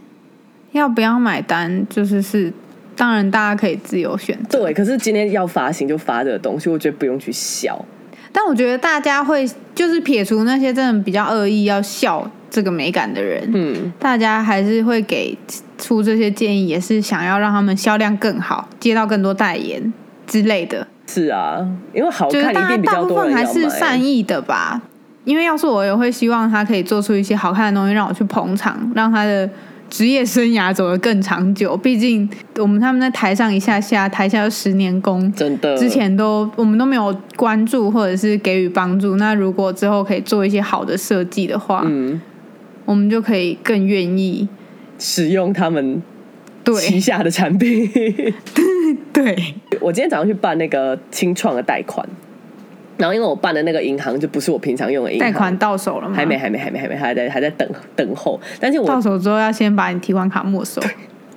[0.72, 2.54] 要不要买单，就是是，
[2.96, 4.60] 当然大家可以自由选择。
[4.60, 7.84] 对，可是今天要发行就发这个东西，我觉得不用去笑。
[8.32, 15.36] 但我觉得大家会就是撇除那些真的比较恶意要笑这个美感的人，嗯，大家还是会给
[15.78, 19.92] 出这些建议，也是想要让他们销量更好，接到更多代言
[20.28, 20.88] 之类的。
[21.08, 24.04] 是啊，因为好看一定比大部分还是善。
[24.04, 24.82] 意的吧。
[25.28, 29.48] 因为要是我也会希望他可以做出一些好看的东西，让我去捧场，让他的
[29.90, 31.76] 职业生涯走得更长久。
[31.76, 39.18] 毕竟我们他们在台上一下下，台下有十年功， 真的，之前都我们都没有关注或者是给予帮助。
[39.18, 42.22] 那如果之后可以做一些好的设计的话，嗯，
[42.86, 44.48] 我们就可以更愿意
[44.98, 46.02] 使用他们
[46.80, 47.90] 旗下的产品。
[49.12, 52.08] 对 我今天早上去办那个清创的贷款，
[52.98, 56.16] 然后因为我办的那个银行就不是我平常用的银行，贷款到手了吗？
[56.16, 58.40] 还没，还没，还没，还没，还在还在等等候。
[58.60, 60.82] 但是我到手之后要先把你提款卡没收。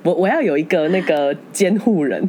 [0.03, 2.27] 我我要有一个那个监护人，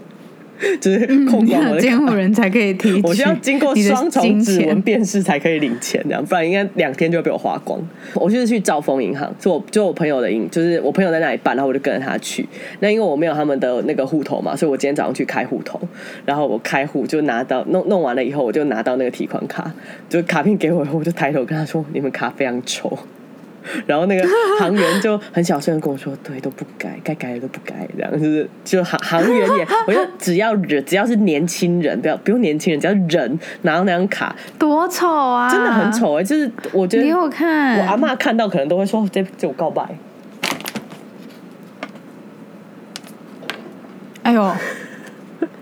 [0.81, 7.81] 就是控你管我的监护人才可以提取 我需要经过双重指纹辨识才可以领钱，这样不然应该两天就会被我花光。
[8.15, 12.47] 我就是去兆丰银行，是我就我朋友的银，就是我朋友在那里办，然后我就跟着他去。
[12.81, 15.81] 那因为我没有他们的那个户头嘛，所以我今天早上去开户头，
[16.25, 19.73] 然后我开户就拿到弄弄完了以后，我就拿到那个提款卡，
[20.09, 22.99] 就卡片给我以后，我就抬头跟他说：“你们卡非常丑。”
[23.87, 35.49] 然后那个行员就很小声的跟我说：“对，都不改，该改的都不改，这样就是就行行员也，我觉得只要人只要是年轻人，不要不用年轻人，只要人拿到那张卡，多丑啊！
[35.49, 35.93] 真的很。
[35.93, 39.87] 丑哎、就是我觉得你给我看，我阿妈看到可能都会说：这这我告白。
[44.23, 44.53] 哎呦，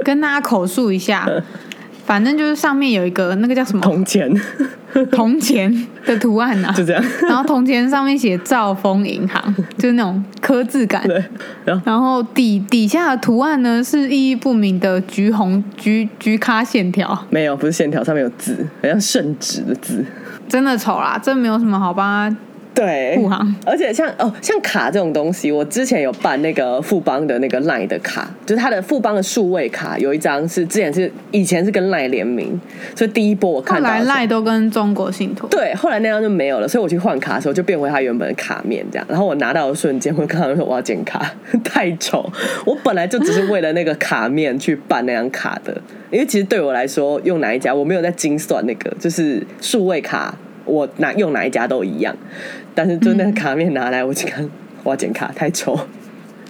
[0.04, 1.28] 跟大家口述一下，
[2.10, 3.80] 反正就是上面有一个那个叫什么？
[3.80, 4.28] 铜钱。
[5.12, 5.72] 铜钱
[6.04, 11.06] 的图案啊，就这样，然后铜钱上面写兆丰银行，就是那种刻字感。
[11.06, 11.24] 对，
[11.64, 20.04] 然后然后底底下的图案呢是意义不明的橘红橘橘咖线条，没有不是线条，上面有字，好像圣旨的字。
[20.48, 22.36] 真的丑啦，这没有什么好帮他
[22.74, 23.54] 对，护航。
[23.66, 32.58] 而且像哦，像卡这种东西，我之前有办那个富邦的那个 LINE 的卡，就是它的富邦的数位卡，有一张是之前是以前是跟 LINE 联名，
[32.94, 39.06] 所以第一波我看到的时候赖都跟中国信托，对，后来那张就没有了，所以我去换卡的时候就变回它原本的卡面这样。
[39.08, 42.30] 然后我拿到的瞬间，我刚刚说我要剪卡，太丑。
[42.64, 45.76] 我本来就只是为了那个卡面去办那张卡的，
[46.10, 52.16] 因为其实对我来说，用哪一家我没有在精算那个，就是数位卡，我拿用哪一家都一样。
[52.74, 54.48] 但是就那个卡面拿来，我就看
[54.84, 55.78] 我要剪卡，太丑。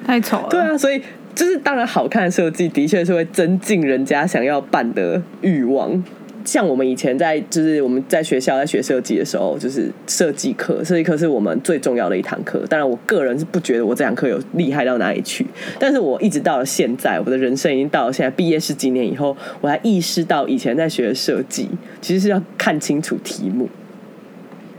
[0.07, 0.49] 太丑了。
[0.51, 1.01] 对啊，所以
[1.35, 6.03] 就是当然好看的设计的确是会增进人家想要办的欲望。
[6.43, 12.65] 像我们以前在就是我们在学校在学设计的时候，就是设计课，设计课是我们最重要的一堂课。
[12.67, 15.47] 当然，我个人是不觉得我这堂课有厉害到哪里去，
[15.79, 21.69] 但是我一直到了现在，我的人生已经到了现在毕业十几年以后，我才意识到以前在学的设计
[22.01, 23.69] 其实是要看清楚题目，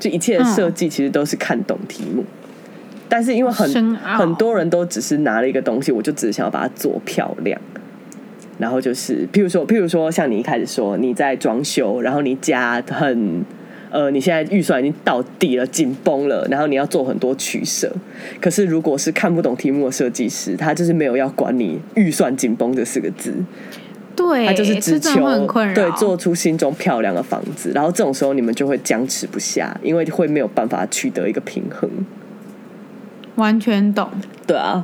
[0.02, 2.26] 就一切的设计其实都是看懂题目。
[3.08, 7.60] 但是因为很很多人都只是拿了一个东西，我就只是想要把它做漂亮。
[8.58, 13.44] 然后就是，譬如说，譬如说，像你一开始说你在装修，然后你家很
[13.90, 17.92] 呃，你现在预算已经到底了，紧绷了，然后你要做很多取舍。
[18.40, 23.34] 可是如果是看不懂题目的设计师，他就是没有要管你预算紧绷这四个字，
[24.16, 25.48] 对，他就是只求。
[25.74, 27.72] 对做出心中漂亮的房子。
[27.74, 31.90] 然后这种时候你们就会僵持不下，因为会没有办法取得一个平衡。
[33.36, 34.10] 完全懂。
[34.46, 34.84] 对啊，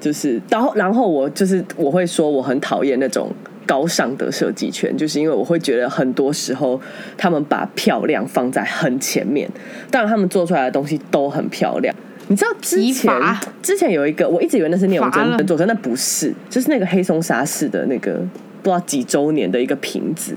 [0.00, 3.30] 就是，然后然后我就是我会说我很讨厌那种
[3.66, 6.80] 高尚的设计圈，就是因为我会觉得很多时候
[7.16, 9.48] 他们把漂亮放在很前面，
[9.90, 11.94] 当然他们做出来的东西都很漂亮。
[12.28, 13.12] 你知道之前
[13.60, 18.22] 之前有一个，我一直以为那是聂永罚了真做的，那不是，就是那个黑松沙士的那个
[18.62, 20.34] 不知道几周年的一个瓶子，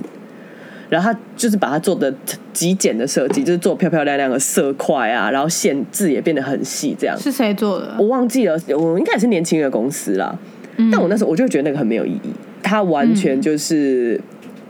[0.89, 2.13] 然后他就是把它做的
[2.51, 7.95] 极简的设计，就是做漂漂亮亮的色块啊，然后线字也变得很细，这样是谁做的？
[7.99, 10.37] 我忘记了，我应该也是年轻的公司啦。
[10.77, 12.31] 嗯但我那时候我就觉得那个很没有意义，
[12.63, 14.19] 它完全就是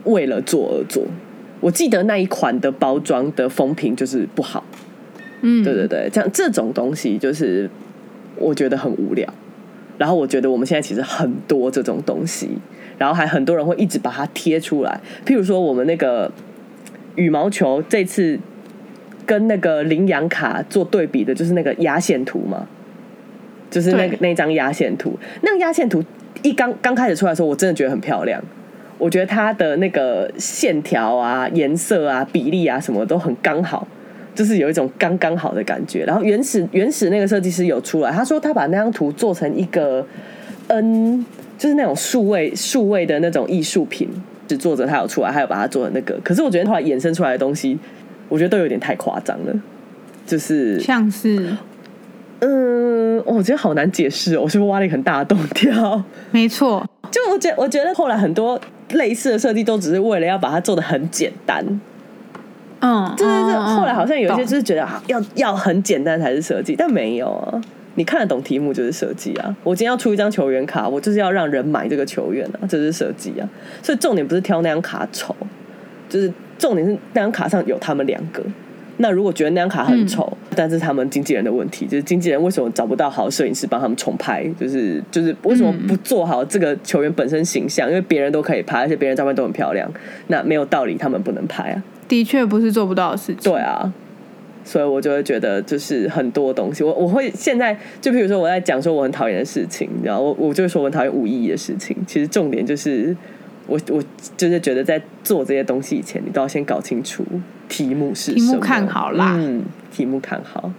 [0.04, 1.02] 为了做而做。
[1.60, 4.62] 我记得那一款的包装的封瓶就是不好，
[5.40, 7.70] 嗯，对对对，像这种东西就是
[8.36, 9.26] 我觉得很无聊。
[9.96, 12.48] 然后我觉得我们现在其实很多这种东西，
[12.98, 15.00] 然后还很多人会一直把它贴出来。
[15.26, 16.30] 譬如说我们那个
[17.16, 18.38] 羽毛球这次
[19.26, 22.66] 跟那个羚羊卡做对比的，就是那个压线图嘛，
[23.70, 25.18] 就是那个那张压线图。
[25.42, 26.02] 那个压线图
[26.42, 28.42] 一刚刚开始出来的时候，我真的觉得很漂亮。
[28.96, 33.86] 我觉得它的那个线条啊、颜色啊、比例啊什么都很刚好，
[34.34, 36.04] 就是有一种刚刚好的感觉。
[36.04, 40.06] 然后原始原始那个设计师有出来，他说他把那张图做成一个
[40.68, 41.26] N，
[41.58, 44.08] 就是那种数位数位的那种艺术品。
[44.46, 46.20] 是作者他有出来，还有把它做的那个。
[46.22, 47.78] 可是我觉得后来衍生出来的东西，
[48.28, 49.54] 我觉得都有点太夸张了。
[50.26, 51.56] 就是像是
[52.40, 56.04] 嗯，我觉得好难解释哦，我是不是挖了一个很大的洞跳？
[56.30, 61.64] 没错，就我觉我觉得后来很多类似的设计都只是为了要把它做的很简单，
[62.80, 67.62] 嗯，就是嗯嗯后来好像有一些就是觉得要要很简单才是设计，但没有啊。
[67.96, 69.56] 你看得懂题目就是设计啊！
[69.62, 73.48] 我今天要出一张球员卡，我就是要让人买这个球员啊，这是设计啊。
[73.82, 75.34] 所以重点不是挑那张卡丑，
[76.08, 78.42] 就是重点是那张卡上有他们两个。
[78.98, 87.88] 那如果觉得那张卡很丑，但是他们经纪人的问题，就是经纪人为什么找不到好摄影师帮他们重拍，就是就是为什么不做好这个球员本身形象？
[87.88, 89.90] 因为别人都可以拍，而且别人照片都很漂亮，
[90.28, 91.82] 那没有道理他们不能拍啊。
[92.06, 93.52] 的确不是做不到的事情。
[93.52, 93.92] 对啊，
[94.64, 101.96] 所以我就会觉得，就是很多东西，我我会现在就比如说我在讲说我很讨厌的事情，然后我我就会说我很讨厌无意义的事情。
[102.06, 103.14] 其实重点就是，
[103.66, 104.02] 我我
[104.36, 107.22] 就是觉得在做这些东西以前，你都要先搞清楚
[107.68, 109.62] 题目是题目什么看好啦嗯，
[109.92, 110.72] 题目看好。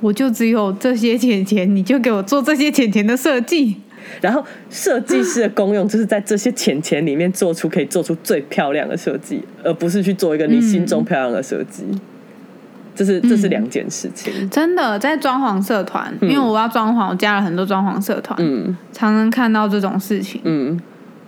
[0.00, 3.76] 我就只有这些钱钱，你就给我做这些钱钱的设计。
[4.20, 11.84] 然后设计师的功用就是在这些钱钱里面做出可以做出最漂亮的设计，而不是去做一个你心中漂亮的设计。
[12.98, 14.50] 这是这是两件事情。
[14.50, 20.76] 真的在装潢社团，因为我要装潢，我加了很多装潢社团，嗯常常看到这种事情，嗯，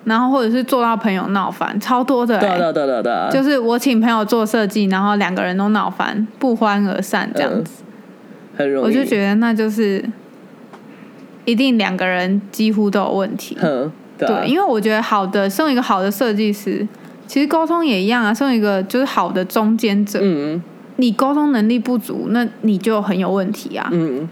[0.03, 2.41] 然后或者是做到朋友闹翻，超多的、欸。
[2.41, 7.85] 对啊对啊对啊对啊对啊，就是我请朋友做设计，然后两个人都闹翻，不欢而散这样子，
[8.57, 8.87] 很容易。
[8.87, 10.05] 我就觉得那就是
[11.45, 13.57] 一定两个人几乎都有问题。
[13.61, 16.85] 嗯，对啊对，因为我觉得好的，身为一个好的设计师，
[17.29, 18.35] 其实沟通也一样啊。
[18.35, 20.61] 身为一个就是好的中间者，嗯
[21.01, 23.89] 你沟通能力不足，那你就很有问题啊。
[23.93, 24.29] 嗯，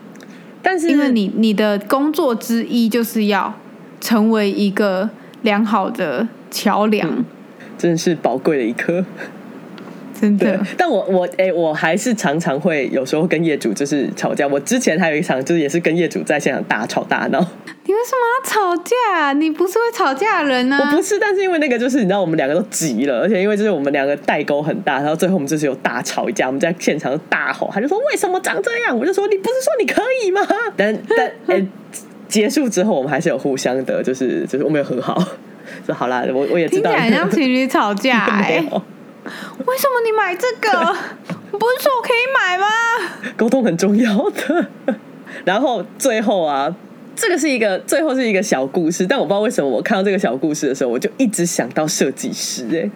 [0.62, 3.54] 但是因为你你的工作之一就是要
[4.00, 5.08] 成为一个
[5.42, 7.24] 良好的桥梁，嗯
[7.78, 9.04] 真的是宝贵的一颗。
[10.20, 14.48] 真的。，但我我哎、我还是常常会有时候跟业主就是吵架。
[14.48, 17.46] 我之前还有一场就是也是跟业主在现场大吵大闹。
[17.88, 19.32] 你为什么要吵架？
[19.32, 20.90] 你不是会吵架的人呢、啊？
[20.92, 28.94] 我不是，但是因为那个就是你知道我们两个都急了，而且因为就是我们两个代沟很大，然后最后我们就是有大吵一架，我们在现场大吼，他就说为什么长这样？
[28.94, 30.42] 我就说你不是说你可以吗？
[30.76, 31.66] 但但 哎、
[32.28, 35.18] 结束之后我们还是有互相的，就是就是我们有和好，
[35.86, 40.70] 说好啦，我我也知道听起来很像情侣吵架 为什么你买这个？
[41.50, 42.66] 不是说我可以买吗？
[43.38, 44.66] 沟通很重要的。
[45.44, 46.74] 然后最后啊，
[47.20, 52.90] 这个是一个最后是一个小故事，但我不知道为什么我看到这个小故事的时候，我就一直想到设计师、哎，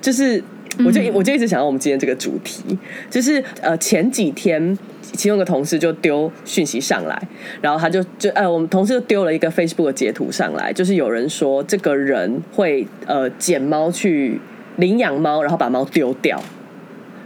[0.00, 0.42] 就是
[0.86, 2.62] 我就、我就一直想到我们今天这个主题，
[3.10, 4.78] 就是呃前几天。
[5.16, 7.16] 其中一个同事就丢讯息上来，
[7.60, 14.40] 然后他就就呃，我们同事就丢了一个 Facebook 的截图上来，就是有人说这个人会呃捡猫去
[14.74, 16.42] 领养猫，然后把猫丢掉，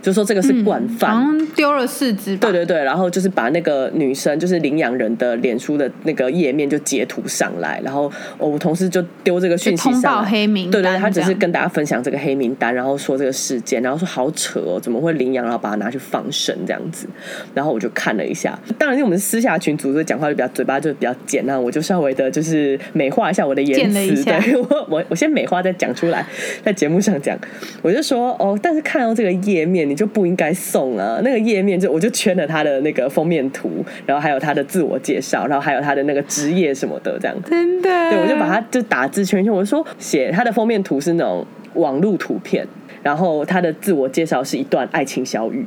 [0.03, 1.11] 就说这个是惯犯。
[1.15, 2.37] 好像丢了四只。
[2.37, 10.83] 对对对，然后就是把那个女生，就是领养人的脸书的那个页面就截图上来，然后我同事就丢这个讯息就通报上来，黑名单。
[10.83, 17.07] 对对，他只是跟大家分享这个黑名单，然后说这个事件，然后说好扯哦，怎么会领养，然后把它拿去放生这样子，
[17.55, 26.25] 然后我就看了一下，当然因为我们私下群组，所以讲话就比较嘴巴就比较尖，那我就稍微的就是美化一下我的言辞，对我我我先美化再讲出来，
[26.65, 27.37] 在节目上讲，
[27.83, 37.51] 我就说哦，但是看到这个页面你就不应该送啊，那个页面就我就圈了他的那个封面图，然后还有他的自我介绍，然后还有他的那个职业什么的这样子。
[37.51, 37.89] 真的。
[38.11, 42.67] 对，我就把它就打字圈圈，我就说写他的封面图是那种网络图片，
[43.03, 45.67] 然后他的自我介绍是一段爱情小语。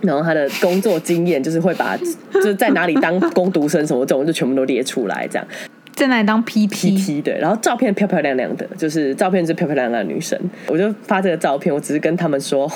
[0.00, 1.96] 然后他的工作经验就是会把
[2.34, 5.48] 就是在哪里当工读生什么这种就全部都列出来，这样
[5.94, 12.66] 在那里当 PP，PT 的，然后照片漂漂亮亮的，就是照片是漂漂亮亮的女生，我就发这个照片，我只是跟他们说。
[12.66, 12.72] 哦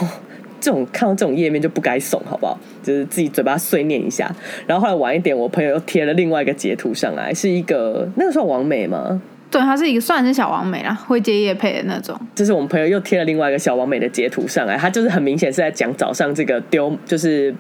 [0.61, 2.59] 这种看到这种页面就不该送，好不好？
[2.83, 4.31] 就是自己嘴巴碎念一下。
[4.67, 9.21] 然后后来晚一点，我朋友又贴了另外一个截图上来，是一个那个算王美吗？
[9.51, 12.15] 对，它是一个算是小王美啦，会接夜配的那种。
[12.35, 17.55] 就是我们朋友又贴了另外一个小王美的截图上来，他就是很明显是在讲早上这个丢就是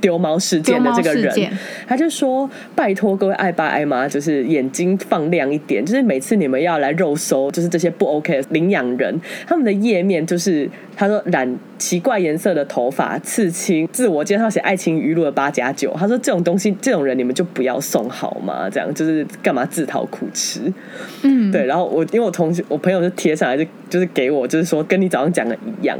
[0.00, 1.50] 丢猫事件的这个人
[1.86, 18.68] 他就说：“拜托各位爱爸爱妈，就是眼睛放亮一点，就是每次你们要来肉搜，就是这些不 OK 的领养人，他们的页面就是他说染奇怪颜色的头发、刺青、自我介绍写爱情语录的八加九，他说这种东西，这种人你们就不要送好吗？
[18.70, 20.72] 这样就是干嘛自讨苦吃？
[21.22, 25.98] 嗯，对，然后我因为我同学我朋友就贴上来就就是给我就是说跟你早上讲的一样，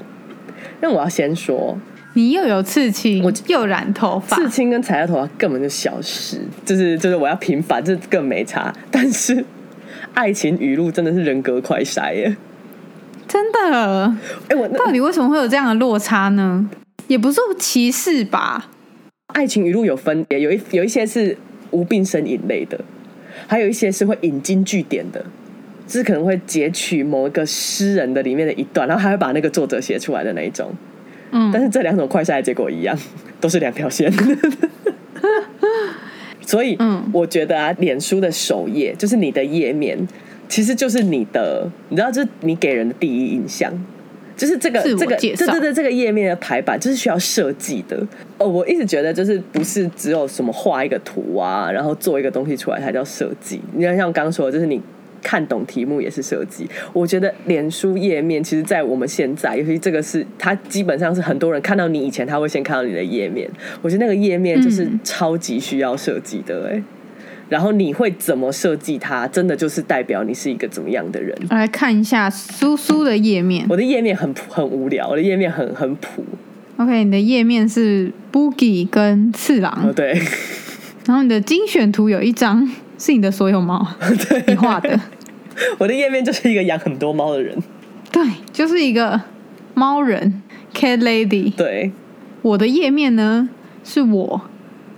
[0.81, 1.77] 那我要先说。”
[2.19, 8.75] 你又有刺青，我又染头发，刺青跟踩到头发根本就小事，就是就是我要平反，这更没差。
[8.91, 9.45] 但是
[10.15, 12.37] 爱情语录真的是人格快筛耶！
[13.29, 14.17] 真的，
[14.49, 16.69] 哎、我到底为什么会有这样的落差呢？
[17.07, 18.69] 也不是歧视吧？
[19.29, 21.39] 爱情语录有分别，有一有一些是
[21.71, 22.81] 无病呻吟类的，
[23.47, 25.25] 还有一些是会引经据典的，
[25.87, 30.73] 就是可能会截取某一个诗人的里面的一段，然后还会把那个作者写出来的那一种。
[31.31, 32.97] 嗯，但是这两种快筛的结果一样，
[33.41, 34.13] 都是两条线。
[36.41, 39.99] 所以，嗯我觉得啊，脸书的首页就是你的页面，
[40.49, 43.73] 其实就是你的，你知道，就是你给人的第一印象。
[44.37, 48.01] 就是这个这个介绍对对对，这个页面的排版就是需要设计的。
[48.39, 53.61] 哦，我一直觉得就是不是只有什么画一个图啊，然后做一个东西出来才叫设计。
[53.75, 54.81] 你看像刚刚说的，就是你。
[55.23, 63.49] 看懂题目也是设计，我觉得脸书页面其实，在我们现在，尤其这个是它基本上是很多人看到你以前，他会先看到你的页面。
[63.83, 66.83] 我觉得那个页面就是嗯超级需要设计的、哎、
[67.49, 71.37] 然后你会怎么设计它，真的就是代表你是一个怎么样的人。
[71.51, 73.67] 我来看一下苏苏的页面。
[73.69, 76.25] 我的页面很很无聊，我的页面很很普。
[76.77, 80.17] OK，你的页面是 Boogie 跟次郎，哦，对，
[81.07, 83.87] 然后你的精选图有一张是你的所有猫，
[84.47, 85.01] 你画的，
[85.79, 87.57] 我的页面就是一个养很多猫的人。
[88.11, 88.23] 对，
[88.53, 89.21] 就是一个
[89.75, 90.43] 猫人
[90.75, 91.55] Cat Lady。
[91.55, 91.93] 对，
[92.43, 93.49] 我的页面呢
[93.85, 94.41] 是我，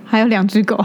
[0.03, 0.83] 还有两只狗，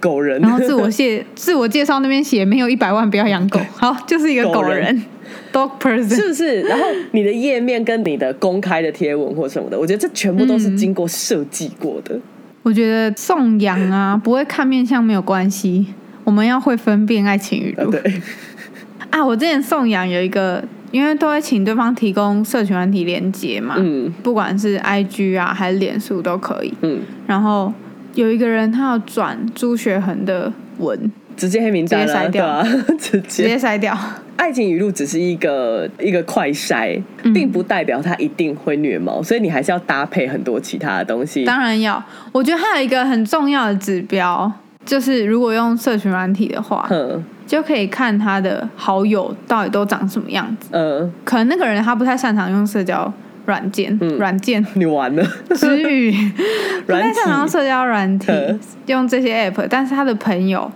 [0.00, 0.40] 狗人。
[0.40, 5.04] 然后自我介 自我介绍那边写没有一百万不要养狗，好，就是一个狗狗人人
[5.52, 6.14] dog person。
[6.14, 6.62] 是不是？
[6.62, 12.18] 然后你的页面跟你的公开的贴文或什么的，我觉得这全部都是经过设计过的。
[12.62, 15.86] 我觉得送养啊，不会看面相没有关系，
[16.28, 18.20] 我们要会分辨爱情语啊，录对，
[19.08, 19.24] 啊。
[19.24, 26.74] 我之前送养有一个，因为都会请对方提供社群软体连接嘛，嗯不管是 IG 啊还是脸书都可以。
[26.82, 27.72] 嗯，然后
[28.12, 33.66] 有一个人他要转朱学恒的文，直接黑名单了，直接筛掉对啊，直 直接接。
[33.66, 33.98] 筛掉。
[34.36, 41.44] 爱情语录只是一个一个快筛，嗯并不代表他一定会虐猫，所以你还是要搭配很多其他的东西。
[41.46, 44.52] 当然要，我觉得还有一个很重要的指标，
[44.88, 50.68] 就是如果用社群软体的话，嗯就可以看他的好友到底都长什么样子。
[50.72, 53.10] 嗯，可能那个人他不太擅长用社交
[53.46, 54.64] 软件，嗯软件。
[54.74, 55.22] 你完了，
[55.54, 56.10] 之语
[56.86, 60.70] 不太擅长用，社交软体嗯，用这些 app，但是他的朋友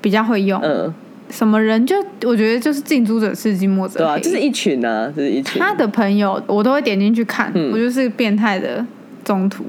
[0.00, 0.60] 比较会用。
[0.62, 0.92] 嗯，
[1.30, 1.94] 什么人就
[2.24, 4.20] 我觉得就是近朱者赤，近墨者对啊，黑。
[4.20, 5.60] 这是一群啊，就是一群。
[5.60, 7.50] 他的朋友，我都会点进去看。
[7.54, 8.84] 嗯我就是变态的
[9.24, 9.64] 中途，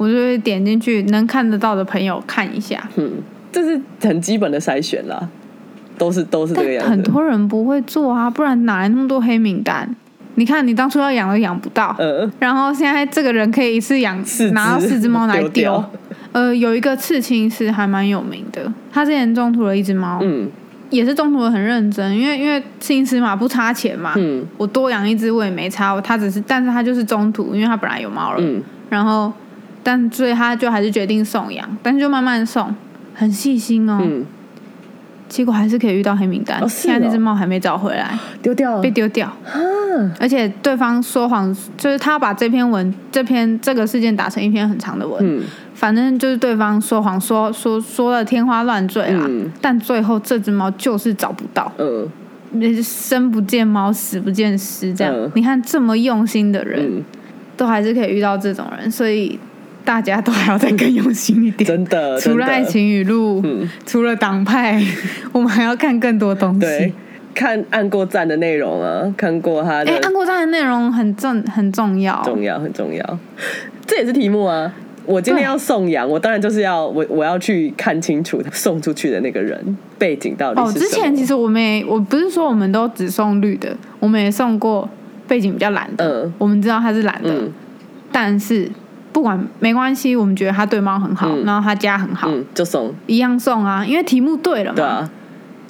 [0.00, 2.82] 我就会点进去能看得到的朋友看一下。
[2.96, 3.10] 嗯，
[3.52, 5.28] 这是很基本的筛选啦，
[5.98, 6.88] 都是都是这个样子。
[6.88, 9.94] 但很多人不会做啊，不然哪来那么多黑名单？
[10.36, 15.50] 你看，你当初要养都养不到，嗯，然后现在这个人可以一次养四拿到四只猫来丢。
[15.50, 15.84] 丢。
[16.32, 20.48] 呃，有一个刺青师还蛮有名的，他之前中途了一只猫，嗯。
[20.88, 24.44] 也是中途的很认真，因为因为刺青师嘛不差钱嘛，嗯。
[24.56, 29.32] 我多养一只我也没差，我他只是，但是他就是中途，因为他本来有猫了，嗯，然后
[29.82, 32.74] 但所以他就还是决定送养，但是就慢慢送，
[33.14, 34.24] 很细心哦，嗯，
[35.28, 39.50] 结果还是可以遇到黑名单，现在那哦只猫还没找回来，丢掉了被丢掉，啊，
[40.18, 45.42] 而且对方说谎，就是他把这篇文这篇这个事件打成一篇很长的文，嗯。
[45.72, 49.50] 反正就是对方说谎说说说的天花乱坠啦，嗯。
[49.62, 52.06] 但最后这只猫就是找不到，嗯。
[52.82, 55.30] 生不见猫，死不见尸，这样、嗯。
[55.36, 57.04] 你看这么用心的人，嗯，
[57.56, 59.38] 都还是可以遇到这种人，所以
[59.84, 61.66] 大家都还要再更用心一点。
[61.66, 64.82] 真的，除了爱情语录，嗯除了党派，
[65.32, 66.94] 我们还要看更多东对西。，
[67.34, 73.18] 看按过赞的内容啊，看过他的哎，按过赞的内容很重很重要，重要很重要，
[73.86, 74.72] 这也是题目啊。
[75.06, 79.58] 我今天要送养，我当然就是要我我要去看清楚送出去的那个人
[79.98, 80.84] 背景到底哦，是什么。
[80.84, 84.88] 之前其实我们也，我不是说我们都只送绿的，我们也送过
[85.26, 87.50] 背景比较蓝的，嗯我们知道他是蓝的，嗯
[88.12, 88.68] 但是
[89.12, 94.76] 不管没关系，我们觉得他对猫很好，嗯然后他家很好，嗯就送，一样送啊，因为题目对了嘛。
[94.76, 95.10] 对啊，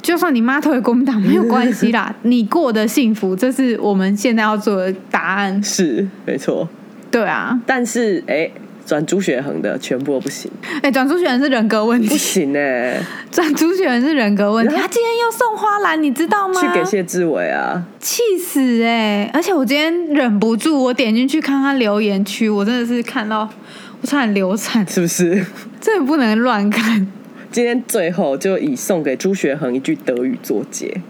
[0.02, 5.62] 就算你妈投给国民党没有关系啦， 你过得幸福，这是我们现在要做的答案。
[5.62, 6.68] 是没错。
[7.10, 8.48] 对啊，但是哎，
[8.86, 10.50] 转朱学恒的全部都不行，
[10.82, 12.08] 哎、转朱雪恒是人格问题。
[12.08, 13.00] 不题，行哎，
[13.30, 14.74] 转朱雪恒是人格问题。
[14.74, 16.60] 他今天又送花篮，你知道吗？
[16.60, 23.48] 去给谢志伟啊，气死哎、而且我今天忍不住，我点进去看他留言区，我真的是看到
[24.00, 25.44] 我差点流产，是不是？
[25.80, 27.06] 这也不能乱看。
[27.52, 31.00] 今天最后就以送给朱学恒一句德语作结，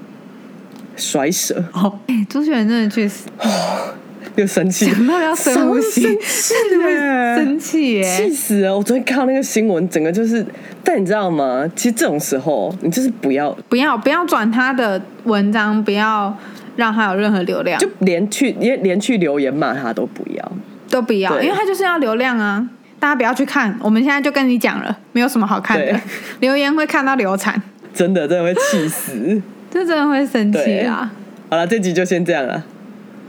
[0.97, 3.25] 甩舌哦，哎、朱选真的确实
[4.37, 8.77] 又生气，想到要深呼吸，生真的生气耶、气死了！
[8.77, 10.45] 我昨天看到那个新闻，整个就是，
[10.85, 11.69] 但你知道吗？
[11.75, 16.37] 其实这种时候，你就是不要，不要不要转他的文章，不要
[16.77, 20.53] 让他有任何流量，就连去连连去留言骂他都不要。
[20.91, 22.69] 都不要，因为他就是要流量啊。
[22.99, 26.01] 大家不要去看，我们现在就跟你讲了，没有什么好看的，
[26.41, 27.61] 留言会看到流产，
[27.95, 29.41] 真的，真的会气死。
[29.71, 31.11] 这真的会生气啊。
[31.49, 32.63] 好了，这集就先这样了。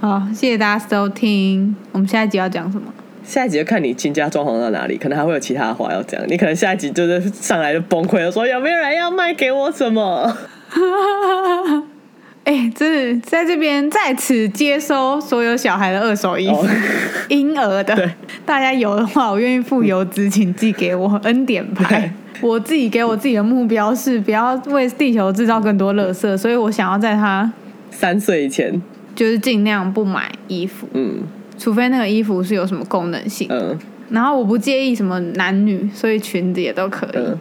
[0.02, 2.92] 好，谢谢大家收听，我们下一集要讲什么？
[3.24, 6.20] 下一集就看你新家装潢到哪里，可能还会有其他的话要讲。
[6.28, 10.36] 你可能下一集就是上来就崩溃了，说有没有人要卖给我什么？
[12.46, 16.68] 哎、真的在这边在此接收所有小孩的二手衣服哦，
[17.30, 18.12] 婴儿的，
[18.44, 22.12] 大家有的话，我愿意付邮资，请寄给我恩典牌。
[22.42, 27.54] 我自己给我自己的目标是不要为地球制造更多垃圾，所以我想要在他
[27.92, 28.82] 三岁以前，
[29.16, 31.22] 就是尽量不买衣服，嗯
[31.58, 33.48] 除非那个衣服是有什么功能性。
[33.52, 33.78] 嗯
[34.10, 37.12] 然后我不介意什么男女，所以裙子也都可以。
[37.16, 37.38] 嗯，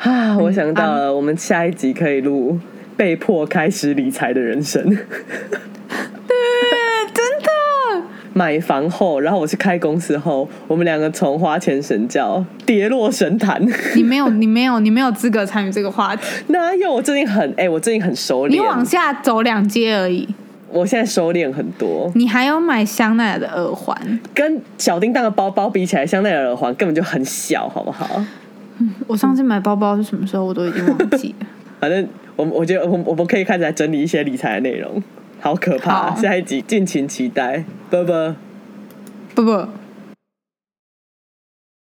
[0.00, 2.58] 啊，我想到了，我们下一集可以录
[2.94, 4.84] 被迫开始理财的人生。
[4.84, 6.36] 对，
[7.14, 8.06] 真的。
[8.34, 13.58] 买房后，然后我去开公司后，我们两个从花钱神教跌落神坛。
[13.96, 16.22] 你没有，你没有，你没有资格参与这个话题。
[16.48, 16.92] 哪有？
[16.92, 18.60] 我最近很哎、我最近很熟练。
[18.62, 20.28] 你往下走两阶而已。
[20.72, 28.24] 我现在收敛很多，你还有买香奈儿的耳环，跟小叮当的包包比起来，香奈儿耳环根本就很小，好不好？
[29.06, 31.46] 我上次买包包是什么时候，我都已经忘记了。
[31.80, 32.06] 反正
[32.36, 35.02] 我我觉得我我们可以开始来整理一些理财的内容，
[35.40, 36.14] 好可怕！
[36.14, 38.36] 下一集敬请期待，啵啵。
[39.34, 39.66] 不不，